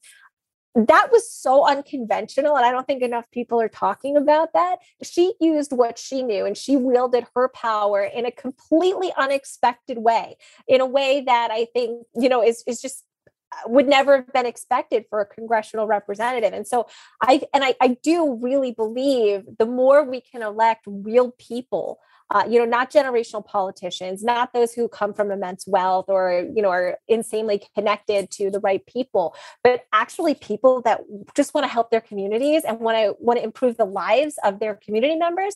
[0.85, 4.77] that was so unconventional and i don't think enough people are talking about that.
[5.03, 10.37] She used what she knew and she wielded her power in a completely unexpected way
[10.67, 13.03] in a way that i think you know is, is just
[13.51, 16.53] uh, would never have been expected for a congressional representative.
[16.53, 16.87] And so
[17.21, 22.43] i and I, I do really believe the more we can elect real people uh,
[22.49, 26.69] you know, not generational politicians, not those who come from immense wealth or, you know,
[26.69, 31.01] are insanely connected to the right people, but actually people that
[31.35, 34.59] just want to help their communities and want to want to improve the lives of
[34.59, 35.55] their community members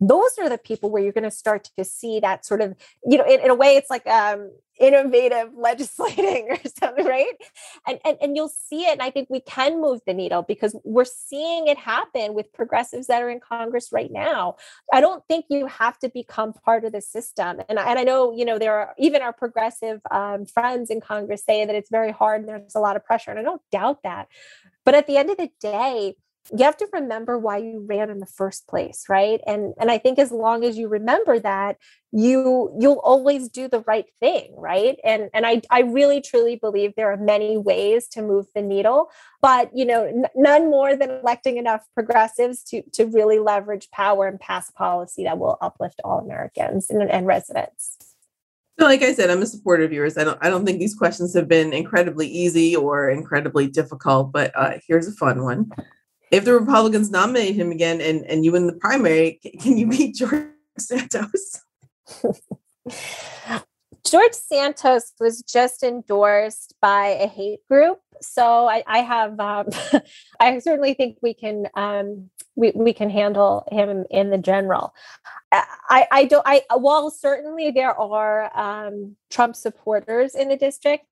[0.00, 3.18] those are the people where you're going to start to see that sort of you
[3.18, 7.34] know in, in a way it's like um innovative legislating or something right?
[7.86, 10.76] And, and and you'll see it and i think we can move the needle because
[10.84, 14.56] we're seeing it happen with progressives that are in congress right now.
[14.92, 18.32] I don't think you have to become part of the system and, and i know
[18.32, 22.12] you know there are even our progressive um, friends in congress say that it's very
[22.12, 24.28] hard and there's a lot of pressure and i don't doubt that.
[24.84, 26.14] But at the end of the day
[26.56, 29.40] you have to remember why you ran in the first place right?
[29.46, 31.76] And and i think as long as you remember that
[32.10, 34.98] you you'll always do the right thing right?
[35.04, 39.10] And and i i really truly believe there are many ways to move the needle
[39.42, 44.26] but you know n- none more than electing enough progressives to to really leverage power
[44.26, 47.96] and pass policy that will uplift all americans and, and residents.
[48.78, 50.16] So like I said, I'm a supporter of yours.
[50.16, 54.52] I don't I don't think these questions have been incredibly easy or incredibly difficult, but
[54.54, 55.70] uh, here's a fun one
[56.30, 60.16] if the Republicans nominate him again and, and you win the primary, can you beat
[60.16, 61.62] George Santos?
[64.10, 68.00] George Santos was just endorsed by a hate group.
[68.20, 69.68] So I, I have, um,
[70.40, 74.94] I certainly think we can, um, we, we can handle him in the general.
[75.52, 81.06] I, I don't, I, while certainly there are um, Trump supporters in the district,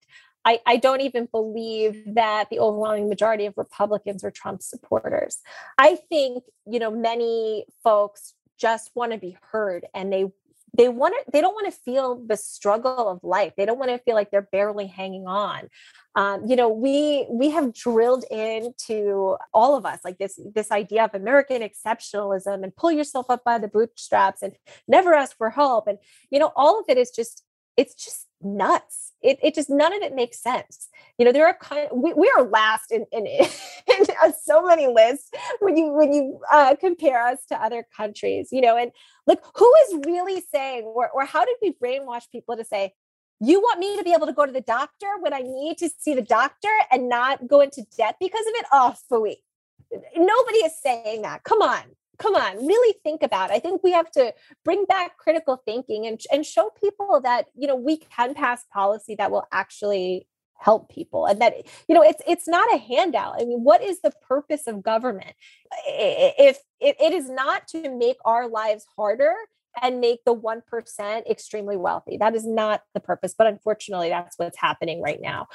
[0.47, 5.39] I, I don't even believe that the overwhelming majority of Republicans are Trump supporters.
[5.77, 10.27] I think, you know, many folks just want to be heard and they
[10.77, 13.55] they want to they don't want to feel the struggle of life.
[13.57, 15.69] They don't want to feel like they're barely hanging on.
[16.15, 21.05] Um, you know we we have drilled into all of us like this this idea
[21.05, 24.55] of american exceptionalism and pull yourself up by the bootstraps and
[24.87, 25.87] never ask for help.
[25.87, 25.99] And
[26.31, 27.43] you know all of it is just
[27.77, 29.13] it's just nuts.
[29.23, 30.89] It, it just none of it makes sense.
[31.19, 34.07] You know, there are kind of, we, we are last in, in, in
[34.43, 35.31] so many lists
[35.61, 38.49] when you when you uh, compare us to other countries.
[38.53, 38.93] You know, and
[39.27, 42.93] like who is really saying or or how did we brainwash people to say
[43.41, 45.91] you want me to be able to go to the doctor when I need to
[45.99, 48.67] see the doctor and not go into debt because of it?
[48.73, 49.37] Oh, phooey.
[50.17, 51.45] Nobody is saying that.
[51.45, 51.83] Come on
[52.19, 53.55] come on really think about it.
[53.55, 54.33] i think we have to
[54.65, 59.15] bring back critical thinking and, and show people that you know we can pass policy
[59.15, 60.27] that will actually
[60.59, 61.55] help people and that
[61.89, 65.35] you know it's it's not a handout i mean what is the purpose of government
[65.87, 69.35] if it, it is not to make our lives harder
[69.83, 72.17] and make the 1% extremely wealthy.
[72.17, 75.47] That is not the purpose, but unfortunately, that's what's happening right now.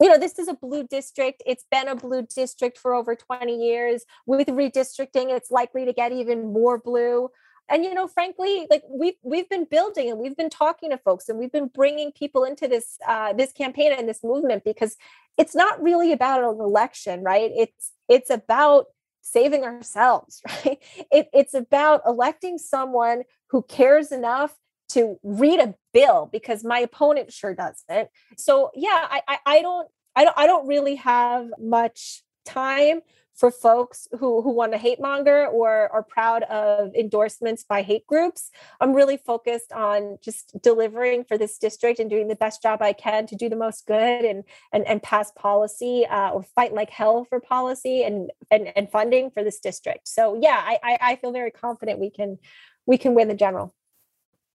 [0.00, 1.42] You know, this is a blue district.
[1.46, 4.04] It's been a blue district for over 20 years.
[4.26, 7.30] With redistricting, it's likely to get even more blue.
[7.68, 11.28] And you know, frankly, like we've we've been building and we've been talking to folks
[11.28, 14.96] and we've been bringing people into this uh, this campaign and this movement because
[15.38, 17.50] it's not really about an election, right?
[17.54, 18.86] It's it's about
[19.24, 20.78] saving ourselves, right?
[21.10, 24.54] It, it's about electing someone who cares enough
[24.90, 28.08] to read a bill because my opponent sure doesn't.
[28.36, 33.00] So yeah, I, I, I don't I don't I don't really have much time
[33.34, 38.06] for folks who who want to hate monger or are proud of endorsements by hate
[38.06, 38.50] groups.
[38.80, 42.92] I'm really focused on just delivering for this district and doing the best job I
[42.92, 46.90] can to do the most good and and, and pass policy uh, or fight like
[46.90, 50.08] hell for policy and, and and funding for this district.
[50.08, 52.38] So yeah, I I, I feel very confident we can
[52.86, 53.74] we can win the general.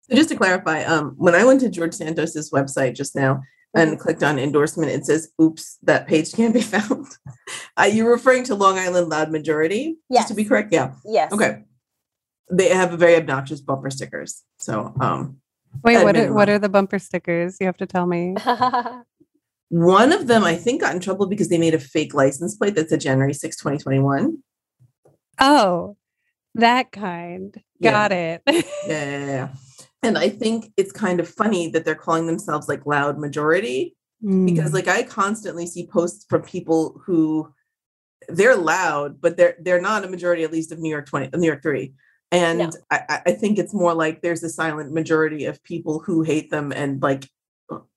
[0.10, 3.44] So just to clarify, um, when I went to George Santos's website just now,
[3.76, 4.02] and mm-hmm.
[4.02, 7.08] clicked on endorsement, it says, oops, that page can't be found.
[7.78, 9.98] Are you referring to Long Island Loud Majority?
[10.10, 10.28] Yes.
[10.30, 10.72] to be correct?
[10.72, 10.94] Yeah.
[11.06, 11.32] Yes.
[11.32, 11.64] Okay.
[12.52, 14.44] They have very obnoxious bumper stickers.
[14.58, 15.38] So, um,
[15.84, 17.58] wait, what are, what are the bumper stickers?
[17.60, 18.36] You have to tell me.
[19.70, 22.74] One of them, I think, got in trouble because they made a fake license plate
[22.74, 24.40] that said January 6, 2021.
[25.40, 25.96] Oh,
[26.56, 27.56] that kind.
[27.82, 28.18] Got yeah.
[28.18, 28.42] it.
[28.88, 29.50] yeah, yeah, yeah.
[30.02, 34.45] And I think it's kind of funny that they're calling themselves like loud majority mm.
[34.45, 37.54] because like I constantly see posts from people who
[38.28, 41.47] they're loud, but they're they're not a majority at least of New York 20 New
[41.47, 41.93] York 3.
[42.32, 42.70] And no.
[42.91, 46.72] I, I think it's more like there's a silent majority of people who hate them
[46.72, 47.28] and like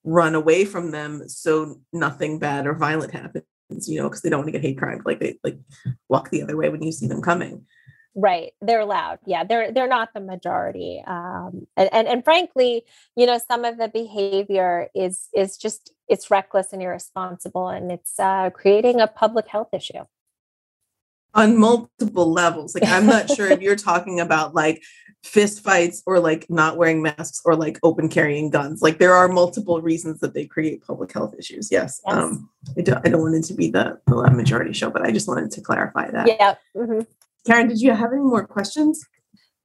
[0.03, 3.45] run away from them so nothing bad or violent happens,
[3.87, 5.01] you know, because they don't want to get hate crime.
[5.05, 5.59] Like they like
[6.09, 7.65] walk the other way when you see them coming
[8.15, 12.83] right they're loud yeah they're they're not the majority um and, and and frankly
[13.15, 18.19] you know some of the behavior is is just it's reckless and irresponsible and it's
[18.19, 20.03] uh creating a public health issue
[21.33, 24.83] on multiple levels like i'm not sure if you're talking about like
[25.23, 29.27] fist fights or like not wearing masks or like open carrying guns like there are
[29.27, 32.15] multiple reasons that they create public health issues yes, yes.
[32.15, 35.11] um I don't, I don't want it to be the, the majority show but i
[35.11, 37.01] just wanted to clarify that yeah mm-hmm.
[37.45, 39.05] Karen, did you have any more questions?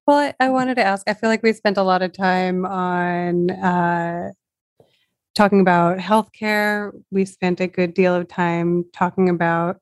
[0.06, 1.08] Well, I, I wanted to ask.
[1.08, 4.30] I feel like we spent a lot of time on uh,
[5.34, 6.90] talking about healthcare.
[7.10, 9.76] We spent a good deal of time talking about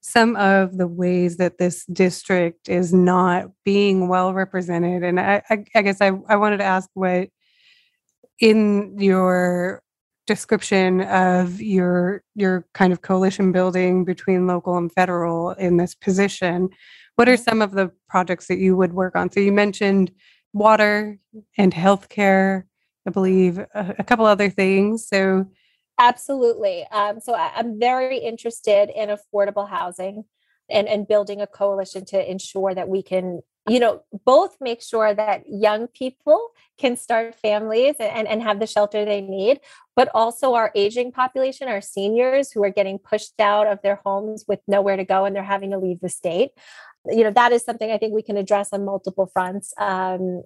[0.00, 5.02] some of the ways that this district is not being well represented.
[5.02, 7.28] And I, I, I guess I, I wanted to ask what,
[8.40, 9.82] in your
[10.26, 16.68] description of your your kind of coalition building between local and federal in this position
[17.18, 19.28] what are some of the projects that you would work on?
[19.32, 20.12] So you mentioned
[20.52, 21.18] water
[21.56, 22.62] and healthcare,
[23.08, 25.08] I believe, a, a couple other things.
[25.08, 25.44] So
[25.98, 26.86] absolutely.
[26.92, 30.26] Um, so I, I'm very interested in affordable housing
[30.70, 35.12] and, and building a coalition to ensure that we can you know both make sure
[35.12, 36.48] that young people
[36.78, 39.60] can start families and, and have the shelter they need
[39.94, 44.44] but also our aging population our seniors who are getting pushed out of their homes
[44.48, 46.50] with nowhere to go and they're having to leave the state
[47.10, 49.72] you know that is something i think we can address on multiple fronts.
[49.78, 50.42] Um,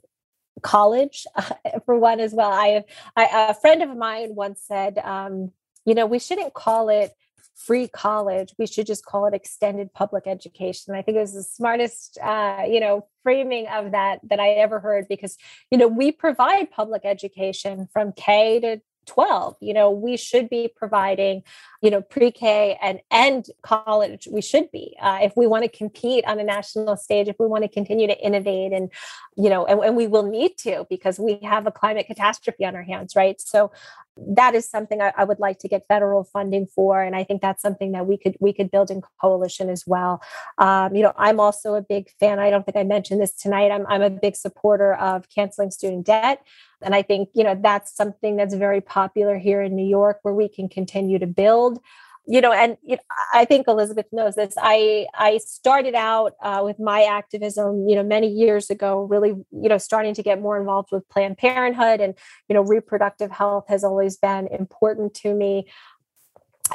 [0.61, 1.51] college uh,
[1.87, 2.53] for one as well.
[2.53, 2.85] I,
[3.17, 5.53] I a friend of mine once said um,
[5.85, 7.13] you know we shouldn't call it
[7.55, 8.55] free college.
[8.59, 10.95] We should just call it extended public education.
[10.95, 14.81] I think it was the smartest uh, you know framing of that that i ever
[14.81, 15.37] heard because
[15.71, 20.69] you know we provide public education from k to 12 you know we should be
[20.75, 21.43] providing
[21.81, 24.97] you know pre-k and and college we should be.
[25.01, 28.07] Uh, if we want to compete on a national stage if we want to continue
[28.07, 28.91] to innovate and
[29.37, 32.77] you know and, and we will need to because we have a climate catastrophe on
[32.77, 33.41] our hands right?
[33.41, 33.73] So
[34.17, 37.41] that is something I, I, would like to get federal funding for and i think
[37.41, 40.23] that's something that we could we could build in coalition as well.
[40.59, 43.71] Um, you know i'm also a big fan i don't think i mentioned this tonight
[43.71, 46.45] i'm, I'm a big supporter of canceling student debt
[46.83, 50.35] and i think you know that's something that's very popular here in new york where
[50.35, 51.81] we can continue to build.
[52.25, 53.03] You know and you know,
[53.35, 54.55] i think elizabeth knows this.
[54.57, 59.69] I i started out uh, with my activism you know many years ago really you
[59.69, 62.15] know starting to get more involved with planned parenthood and
[62.49, 65.67] you know reproductive health has always been important to me.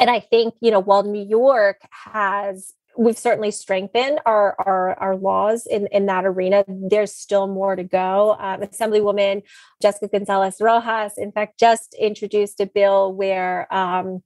[0.01, 5.15] And i think you know while new york has we've certainly strengthened our our, our
[5.15, 6.65] laws in, in that arena.
[6.67, 8.35] There's still more to go.
[8.39, 9.43] Um, Assemblywoman
[9.81, 14.23] Jessica Gonzalez Rojas, in fact, just introduced a bill where um,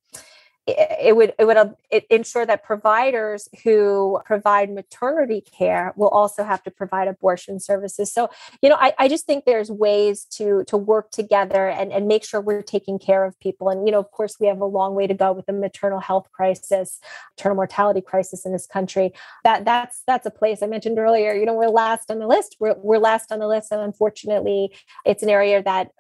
[0.68, 1.70] it would it would uh,
[2.09, 8.14] ensure that providers who provide maternity care will also have to provide abortion services.
[8.14, 8.30] So
[8.62, 12.24] you know i, I just think there's ways to to work together and, and make
[12.24, 13.70] sure we're taking care of people.
[13.70, 15.99] And you know of course we have a long way to go with the maternal
[15.99, 16.99] health crisis
[17.38, 19.14] maternal mortality crisis in this country.
[19.43, 22.57] That that's that's a place i mentioned earlier you know we're last on the list.
[22.59, 25.91] We're, we're last on the list and unfortunately it's an area that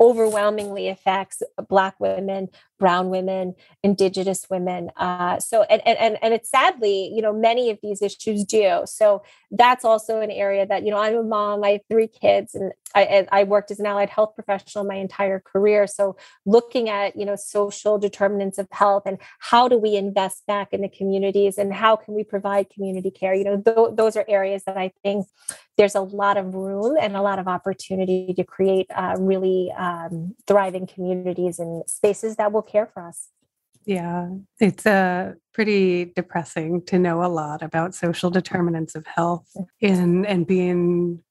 [0.00, 2.48] overwhelmingly affects black women
[2.78, 7.78] brown women indigenous women uh, so and, and and it's sadly you know many of
[7.82, 8.82] these issues do.
[8.86, 12.54] So that's also an area that you know i'm a mom i have three kids
[12.54, 15.86] and I, I worked as an allied health professional my entire career.
[15.86, 16.16] So
[16.46, 20.80] looking at you know social determinants of health and how do we invest back in
[20.80, 24.62] the communities and how can we provide community care you know th- those are areas
[24.64, 25.26] that i think
[25.76, 30.34] there's a lot of room and a lot of opportunity to create uh, really um,
[30.46, 33.28] thriving communities and spaces that will care for us.
[33.84, 34.28] Yeah,
[34.60, 39.50] it's uh, pretty depressing to know a lot about social determinants of health
[39.80, 41.22] and and being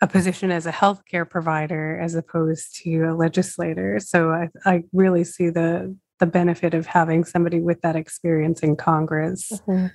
[0.00, 4.00] a position as a healthcare provider as opposed to a legislator.
[4.00, 8.76] So I, I really see the the benefit of having somebody with that experience in
[8.76, 9.50] Congress.
[9.50, 9.86] Mm-hmm.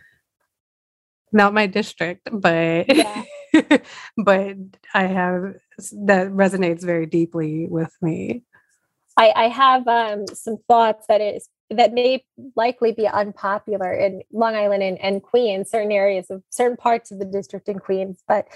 [1.32, 3.24] Not my district, but yeah.
[4.18, 4.58] but
[4.94, 5.56] I have
[6.06, 8.44] that resonates very deeply with me.
[9.18, 12.24] I, I have um, some thoughts that is that may
[12.56, 17.20] likely be unpopular in Long Island and, and Queens, certain areas of certain parts of
[17.20, 18.48] the district in Queens, but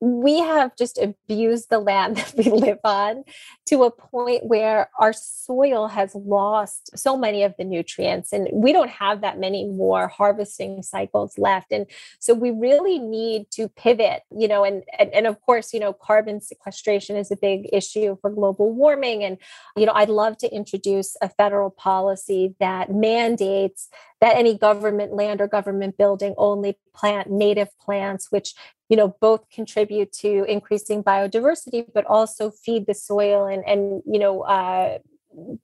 [0.00, 3.24] we have just abused the land that we live on
[3.66, 8.72] to a point where our soil has lost so many of the nutrients and we
[8.72, 11.86] don't have that many more harvesting cycles left and
[12.18, 15.92] so we really need to pivot you know and and, and of course you know
[15.92, 19.38] carbon sequestration is a big issue for global warming and
[19.76, 23.88] you know i'd love to introduce a federal policy that mandates
[24.20, 28.54] that any government land or government building only plant native plants which
[28.88, 34.18] you know both contribute to increasing biodiversity but also feed the soil and and you
[34.18, 34.98] know uh,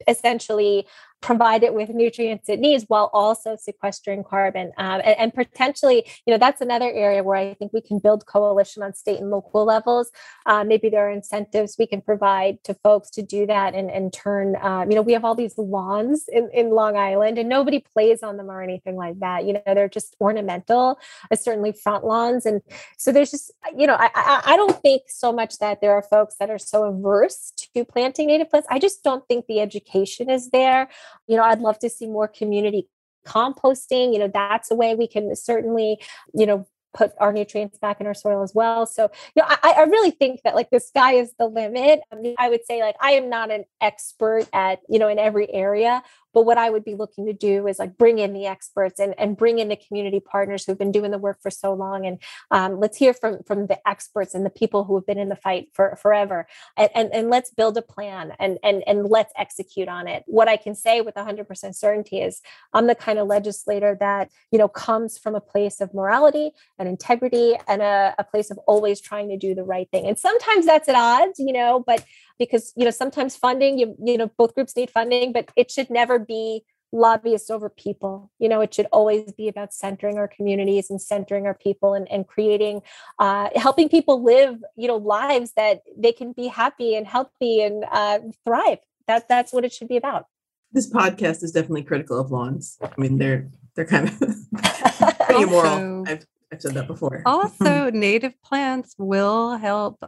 [0.07, 0.87] essentially
[1.25, 6.33] provide it with nutrients it needs while also sequestering carbon um, and, and, potentially you
[6.33, 9.65] know that's another area where i think we can build coalition on state and local
[9.65, 10.11] levels.
[10.47, 14.13] Uh, maybe there are incentives we can provide to folks to do that and, and
[14.13, 17.81] turn uh, you know we have all these lawns in, in long island and nobody
[17.81, 19.45] plays on them or anything like that.
[19.45, 20.99] You know they're just ornamental
[21.31, 22.47] uh, certainly front lawns.
[22.47, 22.61] And
[22.97, 26.03] so there's just you know I, I, I don't think so much that there are
[26.03, 28.69] folks that are so averse to planting native plants.
[28.71, 30.89] I just don't think the education is there
[31.27, 32.89] you know i'd love to see more community
[33.27, 35.99] composting you know that's a way we can certainly
[36.35, 38.87] you know put our nutrients back in our soil as well.
[38.87, 42.01] So, you know, I, I, really think that like the sky is the limit.
[42.11, 45.19] I mean, I would say like I am not an expert at, you know, in
[45.19, 46.03] every area,
[46.35, 49.15] but what I would be looking to do is like bring in the experts and,
[49.17, 52.05] and bring in the community partners who've been doing the work for so long.
[52.05, 52.19] And
[52.51, 55.37] um, let's hear from, from the experts and the people who have been in the
[55.37, 56.47] fight for forever.
[56.77, 60.25] And, and, and let's build a plan and, and, and let's execute on it.
[60.27, 64.59] What I can say with 100% certainty is I'm the kind of legislator that, you
[64.59, 69.01] know, comes from a place of morality and integrity and a, a place of always
[69.01, 70.07] trying to do the right thing.
[70.07, 72.05] And sometimes that's at odds, you know, but
[72.39, 75.91] because you know sometimes funding you you know both groups need funding but it should
[75.91, 76.65] never be
[76.95, 78.31] lobbyists over people.
[78.39, 82.11] You know it should always be about centering our communities and centering our people and,
[82.11, 82.83] and creating
[83.19, 87.85] uh, helping people live you know lives that they can be happy and healthy and
[87.91, 88.79] uh, thrive.
[89.07, 90.27] That that's what it should be about.
[90.73, 92.79] This podcast is definitely critical of lawns.
[92.81, 94.19] I mean they're they're kind of
[95.27, 96.05] pretty immoral.
[96.09, 97.23] I've, I've said that before.
[97.27, 100.05] also native plants will help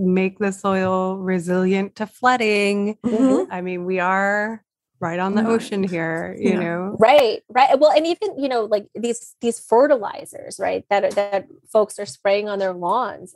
[0.00, 2.96] make the soil resilient to flooding.
[3.04, 3.52] Mm-hmm.
[3.52, 4.64] I mean, we are
[5.00, 6.60] right on the ocean here, you yeah.
[6.60, 6.96] know.
[6.98, 7.78] Right, right.
[7.78, 12.48] Well, and even, you know, like these these fertilizers, right, that that folks are spraying
[12.48, 13.34] on their lawns.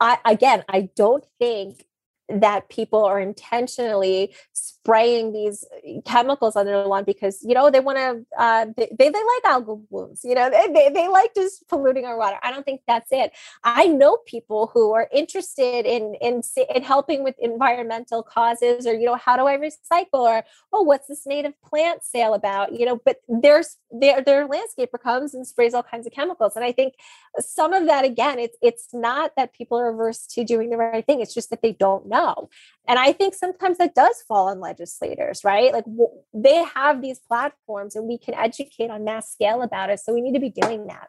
[0.00, 1.84] I again, I don't think
[2.28, 7.80] that people are intentionally spraying these uh, chemicals on their lawn because you know they
[7.80, 11.34] want to uh, they, they, they like algal blooms you know they, they, they like
[11.34, 12.36] just polluting our water.
[12.42, 13.32] I don't think that's it.
[13.62, 16.42] I know people who are interested in in
[16.74, 21.08] in helping with environmental causes or you know how do i recycle or oh what's
[21.08, 25.74] this native plant sale about you know but there's their their landscaper comes and sprays
[25.74, 26.56] all kinds of chemicals.
[26.56, 26.94] And i think
[27.38, 31.04] some of that again it's it's not that people are averse to doing the right
[31.04, 31.20] thing.
[31.20, 32.48] It's just that they don't know know.
[32.88, 35.72] And I think sometimes that does fall on legislators, right?
[35.72, 40.00] Like w- they have these platforms and we can educate on mass scale about it.
[40.00, 41.08] So we need to be doing that.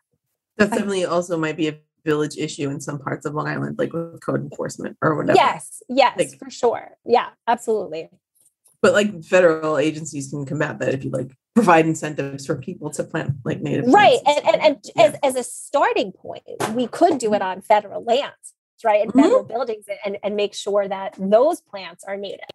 [0.57, 3.93] That definitely also might be a village issue in some parts of Long Island, like
[3.93, 5.35] with code enforcement or whatever.
[5.35, 6.97] Yes, yes, like, for sure.
[7.05, 8.09] Yeah, absolutely.
[8.81, 13.03] But like federal agencies can combat that if you like provide incentives for people to
[13.03, 15.03] plant like native right and and, and yeah.
[15.03, 16.43] as, as a starting point
[16.75, 18.53] we could do it on federal lands
[18.83, 19.53] right, and federal mm-hmm.
[19.53, 22.45] buildings and, and make sure that those plants are native.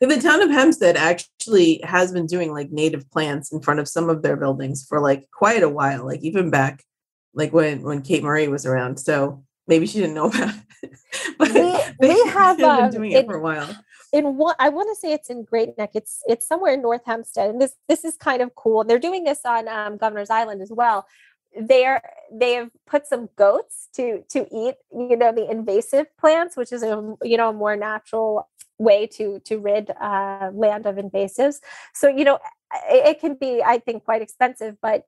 [0.00, 4.08] The town of Hempstead actually has been doing like native plants in front of some
[4.08, 6.84] of their buildings for like quite a while, like even back
[7.34, 8.98] like when when Kate Murray was around.
[8.98, 10.90] So maybe she didn't know about it.
[11.38, 13.68] but we, we have been um, doing it, it, for a while.
[14.12, 15.90] in what I want to say it's in Great Neck.
[15.94, 18.84] It's it's somewhere in North Hempstead, and this this is kind of cool.
[18.84, 21.06] They're doing this on um, Governor's Island as well.
[21.58, 26.56] They are they have put some goats to to eat you know the invasive plants,
[26.56, 28.48] which is a you know a more natural
[28.78, 31.56] way to to rid uh, land of invasives.
[31.94, 32.38] So you know
[32.88, 35.04] it, it can be I think quite expensive, but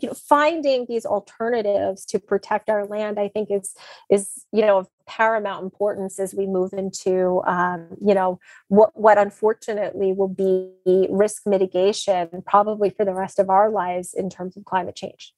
[0.00, 3.74] you know finding these alternatives to protect our land i think is
[4.10, 8.38] is you know of paramount importance as we move into um, you know
[8.68, 10.70] what what unfortunately will be
[11.10, 15.34] risk mitigation probably for the rest of our lives in terms of climate change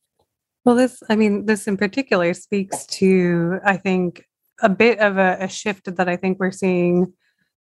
[0.65, 4.25] well this i mean this in particular speaks to i think
[4.63, 7.13] a bit of a, a shift that i think we're seeing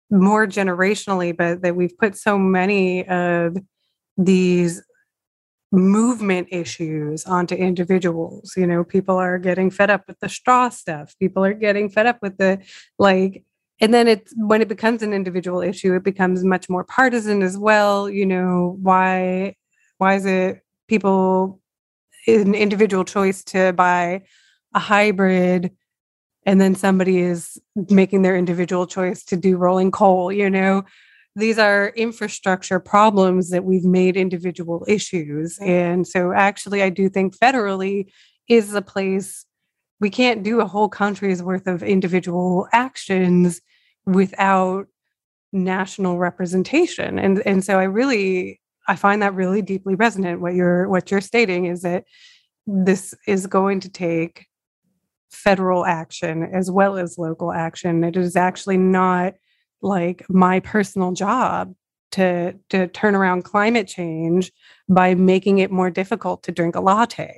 [0.09, 3.57] more generationally but that we've put so many of
[4.17, 4.81] these
[5.71, 8.53] movement issues onto individuals.
[8.55, 11.15] You know, people are getting fed up with the straw stuff.
[11.19, 12.59] People are getting fed up with the
[12.97, 13.43] like
[13.79, 17.57] and then it's when it becomes an individual issue, it becomes much more partisan as
[17.57, 18.09] well.
[18.09, 19.55] You know, why
[19.97, 21.61] why is it people
[22.27, 24.23] an individual choice to buy
[24.73, 25.71] a hybrid
[26.45, 27.59] and then somebody is
[27.89, 30.83] making their individual choice to do rolling coal, you know?
[31.37, 35.59] these are infrastructure problems that we've made individual issues.
[35.59, 38.07] And so, actually, I do think federally
[38.49, 39.45] is a place
[39.99, 43.61] we can't do a whole country's worth of individual actions
[44.05, 44.87] without
[45.53, 47.19] national representation.
[47.19, 50.41] And, and so, I really I find that really deeply resonant.
[50.41, 52.05] What you're what you're stating is that
[52.65, 54.47] this is going to take
[55.29, 58.03] federal action as well as local action.
[58.03, 59.35] It is actually not
[59.81, 61.73] like my personal job
[62.11, 64.51] to to turn around climate change
[64.89, 67.37] by making it more difficult to drink a latte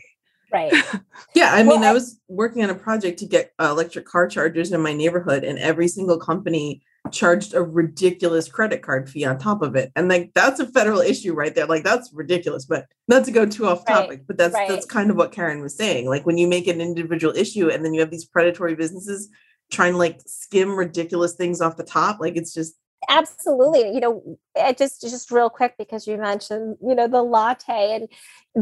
[0.53, 0.73] right
[1.35, 4.71] yeah i mean i was working on a project to get uh, electric car chargers
[4.71, 6.81] in my neighborhood and every single company
[7.11, 10.99] charged a ridiculous credit card fee on top of it and like that's a federal
[10.99, 14.27] issue right there like that's ridiculous but not to go too off topic right.
[14.27, 14.69] but that's right.
[14.69, 17.83] that's kind of what karen was saying like when you make an individual issue and
[17.83, 19.29] then you have these predatory businesses
[19.71, 22.19] trying to like skim ridiculous things off the top.
[22.19, 22.75] Like it's just
[23.09, 24.37] absolutely you know
[24.77, 28.09] just just real quick because you mentioned you know the latte and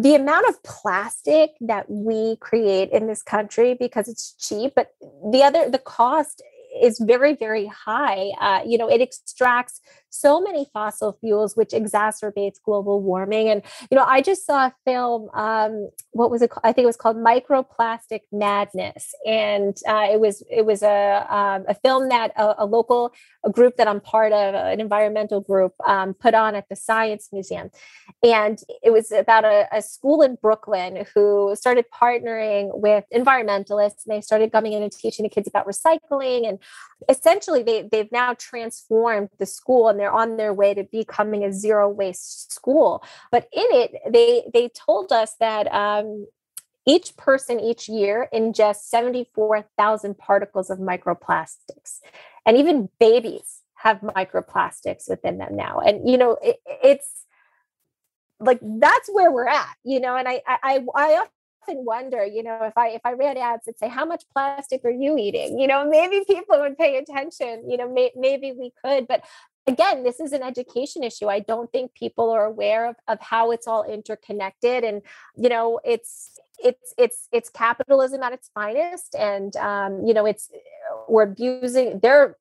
[0.03, 4.91] the amount of plastic that we create in this country because it's cheap but
[5.31, 6.43] the other the cost
[6.81, 12.55] is very very high uh, you know it extracts so many fossil fuels which exacerbates
[12.63, 13.61] global warming and
[13.91, 16.61] you know i just saw a film um, what was it called?
[16.63, 21.65] i think it was called microplastic madness and uh, it was it was a, um,
[21.67, 23.11] a film that a, a, local
[23.45, 27.29] a group that i'm part of an environmental group um, put on at the science
[27.31, 27.69] museum
[28.23, 34.15] and it was about a, a school in brooklyn who started partnering with environmentalists and
[34.15, 36.59] they started coming in and teaching the kids about recycling and
[37.09, 41.53] essentially they, they've now transformed the school and they're on their way to becoming a
[41.53, 43.03] zero waste school.
[43.31, 46.27] But in it they they told us that um,
[46.85, 51.99] each person each year ingests 74,000 particles of microplastics.
[52.45, 55.79] And even babies have microplastics within them now.
[55.79, 57.25] And you know it, it's
[58.39, 60.15] like that's where we're at you know?
[60.15, 61.25] And i i i
[61.67, 64.81] often wonder, you know, if I if I ran ads that say how much plastic
[64.85, 67.69] are you eating, you know, maybe people would pay attention.
[67.69, 69.23] You know, may, maybe we could, but
[69.67, 71.27] again, this is an education issue.
[71.27, 75.01] I don't think people are aware of of how it's all interconnected, and
[75.35, 80.49] you know, it's it's it's it's capitalism at its finest, and um, you know, it's
[81.07, 82.37] we're abusing their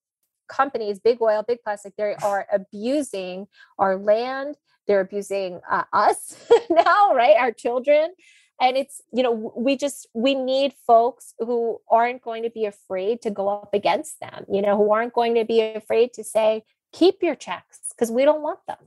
[0.48, 3.48] companies, big oil, big plastic, they are abusing
[3.78, 4.56] our land.
[4.86, 6.36] They're abusing uh, us
[6.70, 7.34] now, right?
[7.36, 8.12] Our children
[8.60, 13.20] and it's you know we just we need folks who aren't going to be afraid
[13.22, 16.62] to go up against them you know who aren't going to be afraid to say
[16.96, 18.78] keep your checks because we don't want them.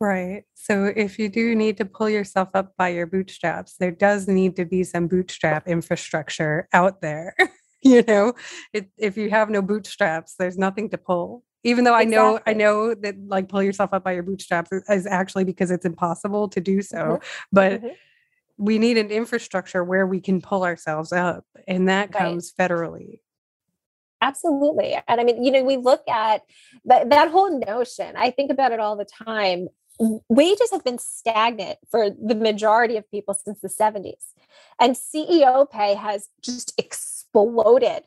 [0.00, 0.44] Right.
[0.54, 4.56] So if you do need to pull yourself up by your bootstraps there does need
[4.56, 7.34] to be some bootstrap infrastructure out there
[7.82, 8.34] you know?
[8.72, 11.44] It, if you have no bootstraps there's nothing to pull.
[11.64, 15.06] Even though i know i know that like pull yourself up by your bootstraps is
[15.06, 17.24] actually because it's impossible to do so mm-hmm.
[17.52, 17.88] but mm-hmm
[18.58, 22.70] we need an infrastructure where we can pull ourselves up and that comes right.
[22.70, 23.20] federally.
[24.20, 26.42] Absolutely and i mean you know we look at
[26.84, 29.68] that, that whole notion i think about it all the time
[30.28, 34.32] wages have been stagnant for the majority of people since the 70s
[34.80, 38.04] and ceo pay has just exploded.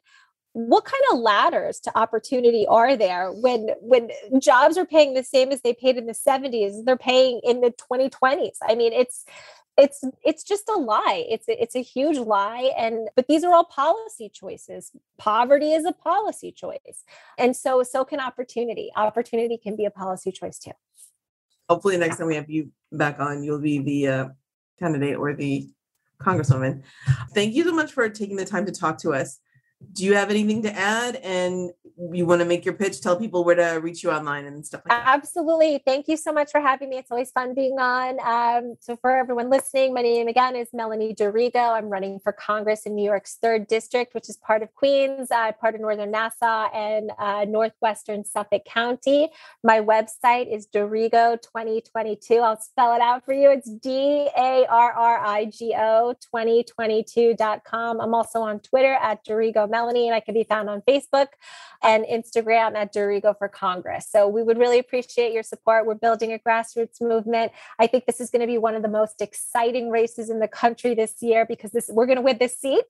[0.53, 4.09] What kind of ladders to opportunity are there when when
[4.41, 7.71] jobs are paying the same as they paid in the 70s they're paying in the
[7.71, 9.23] 2020s i mean it's
[9.77, 11.25] it's it's just a lie.
[11.29, 14.91] It's it's a huge lie and but these are all policy choices.
[15.17, 17.03] Poverty is a policy choice
[17.37, 18.91] and so so can opportunity.
[18.95, 20.71] Opportunity can be a policy choice too.
[21.69, 24.29] Hopefully next time we have you back on you'll be the uh,
[24.77, 25.69] candidate or the
[26.21, 26.83] congresswoman.
[27.33, 29.39] Thank you so much for taking the time to talk to us
[29.93, 31.15] do you have anything to add?
[31.17, 31.71] And
[32.11, 34.81] you want to make your pitch tell people where to reach you online and stuff
[34.87, 35.07] like that?
[35.07, 35.81] Absolutely.
[35.85, 36.97] Thank you so much for having me.
[36.97, 38.17] It's always fun being on.
[38.25, 41.71] Um, so for everyone listening my name again is melanie D'Arrigo.
[41.71, 45.51] I'm running for congress in new york's third district which is part of queens uh,
[45.53, 49.29] part of northern nassau and uh, northwestern suffolk county.
[49.63, 53.51] My website is D'Arrigo 2022 i'll spell it out for you.
[53.51, 54.65] It's d-a-r-r-i-g-o
[56.33, 61.27] 2022.com i'm also on twitter at D'Arrigo Melanie, and I can be found on Facebook
[61.81, 64.07] and Instagram at D'Arrigo for Congress.
[64.09, 65.85] So we would really appreciate your support.
[65.85, 67.51] We're building a grassroots movement.
[67.79, 70.47] I think this is going to be one of the most exciting races in the
[70.47, 72.83] country this year because this we're going to win this seat,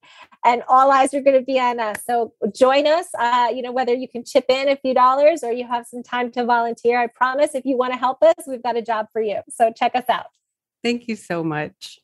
[0.44, 2.04] and all eyes are going to be on us.
[2.06, 3.08] So join us.
[3.18, 6.04] Uh, you know whether you can chip in a few dollars or you have some
[6.04, 7.00] time to volunteer.
[7.00, 9.42] I promise, if you want to help us, we've got a job for you.
[9.50, 10.26] So check us out.
[10.84, 12.00] Thank you so much.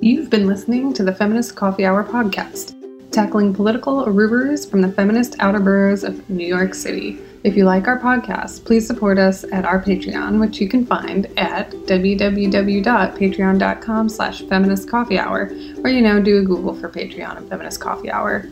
[0.00, 2.83] You've been listening to the Feminist Coffee Hour podcast
[3.14, 7.20] tackling political arubers from the feminist outer boroughs of New York City.
[7.44, 11.26] If you like our podcast, please support us at our Patreon, which you can find
[11.38, 15.52] at www.patreon.com slash feminist coffee hour,
[15.84, 18.48] or, you know, do a Google for Patreon and Feminist Coffee Hour.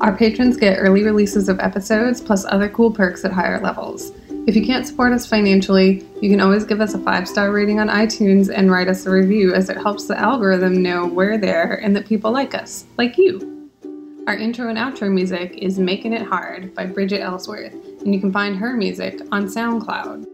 [0.00, 4.12] Our patrons get early releases of episodes, plus other cool perks at higher levels.
[4.46, 7.80] If you can't support us financially, you can always give us a five star rating
[7.80, 11.80] on iTunes and write us a review as it helps the algorithm know we're there
[11.82, 13.53] and that people like us, like you.
[14.26, 18.32] Our intro and outro music is Making It Hard by Bridget Ellsworth, and you can
[18.32, 20.33] find her music on SoundCloud.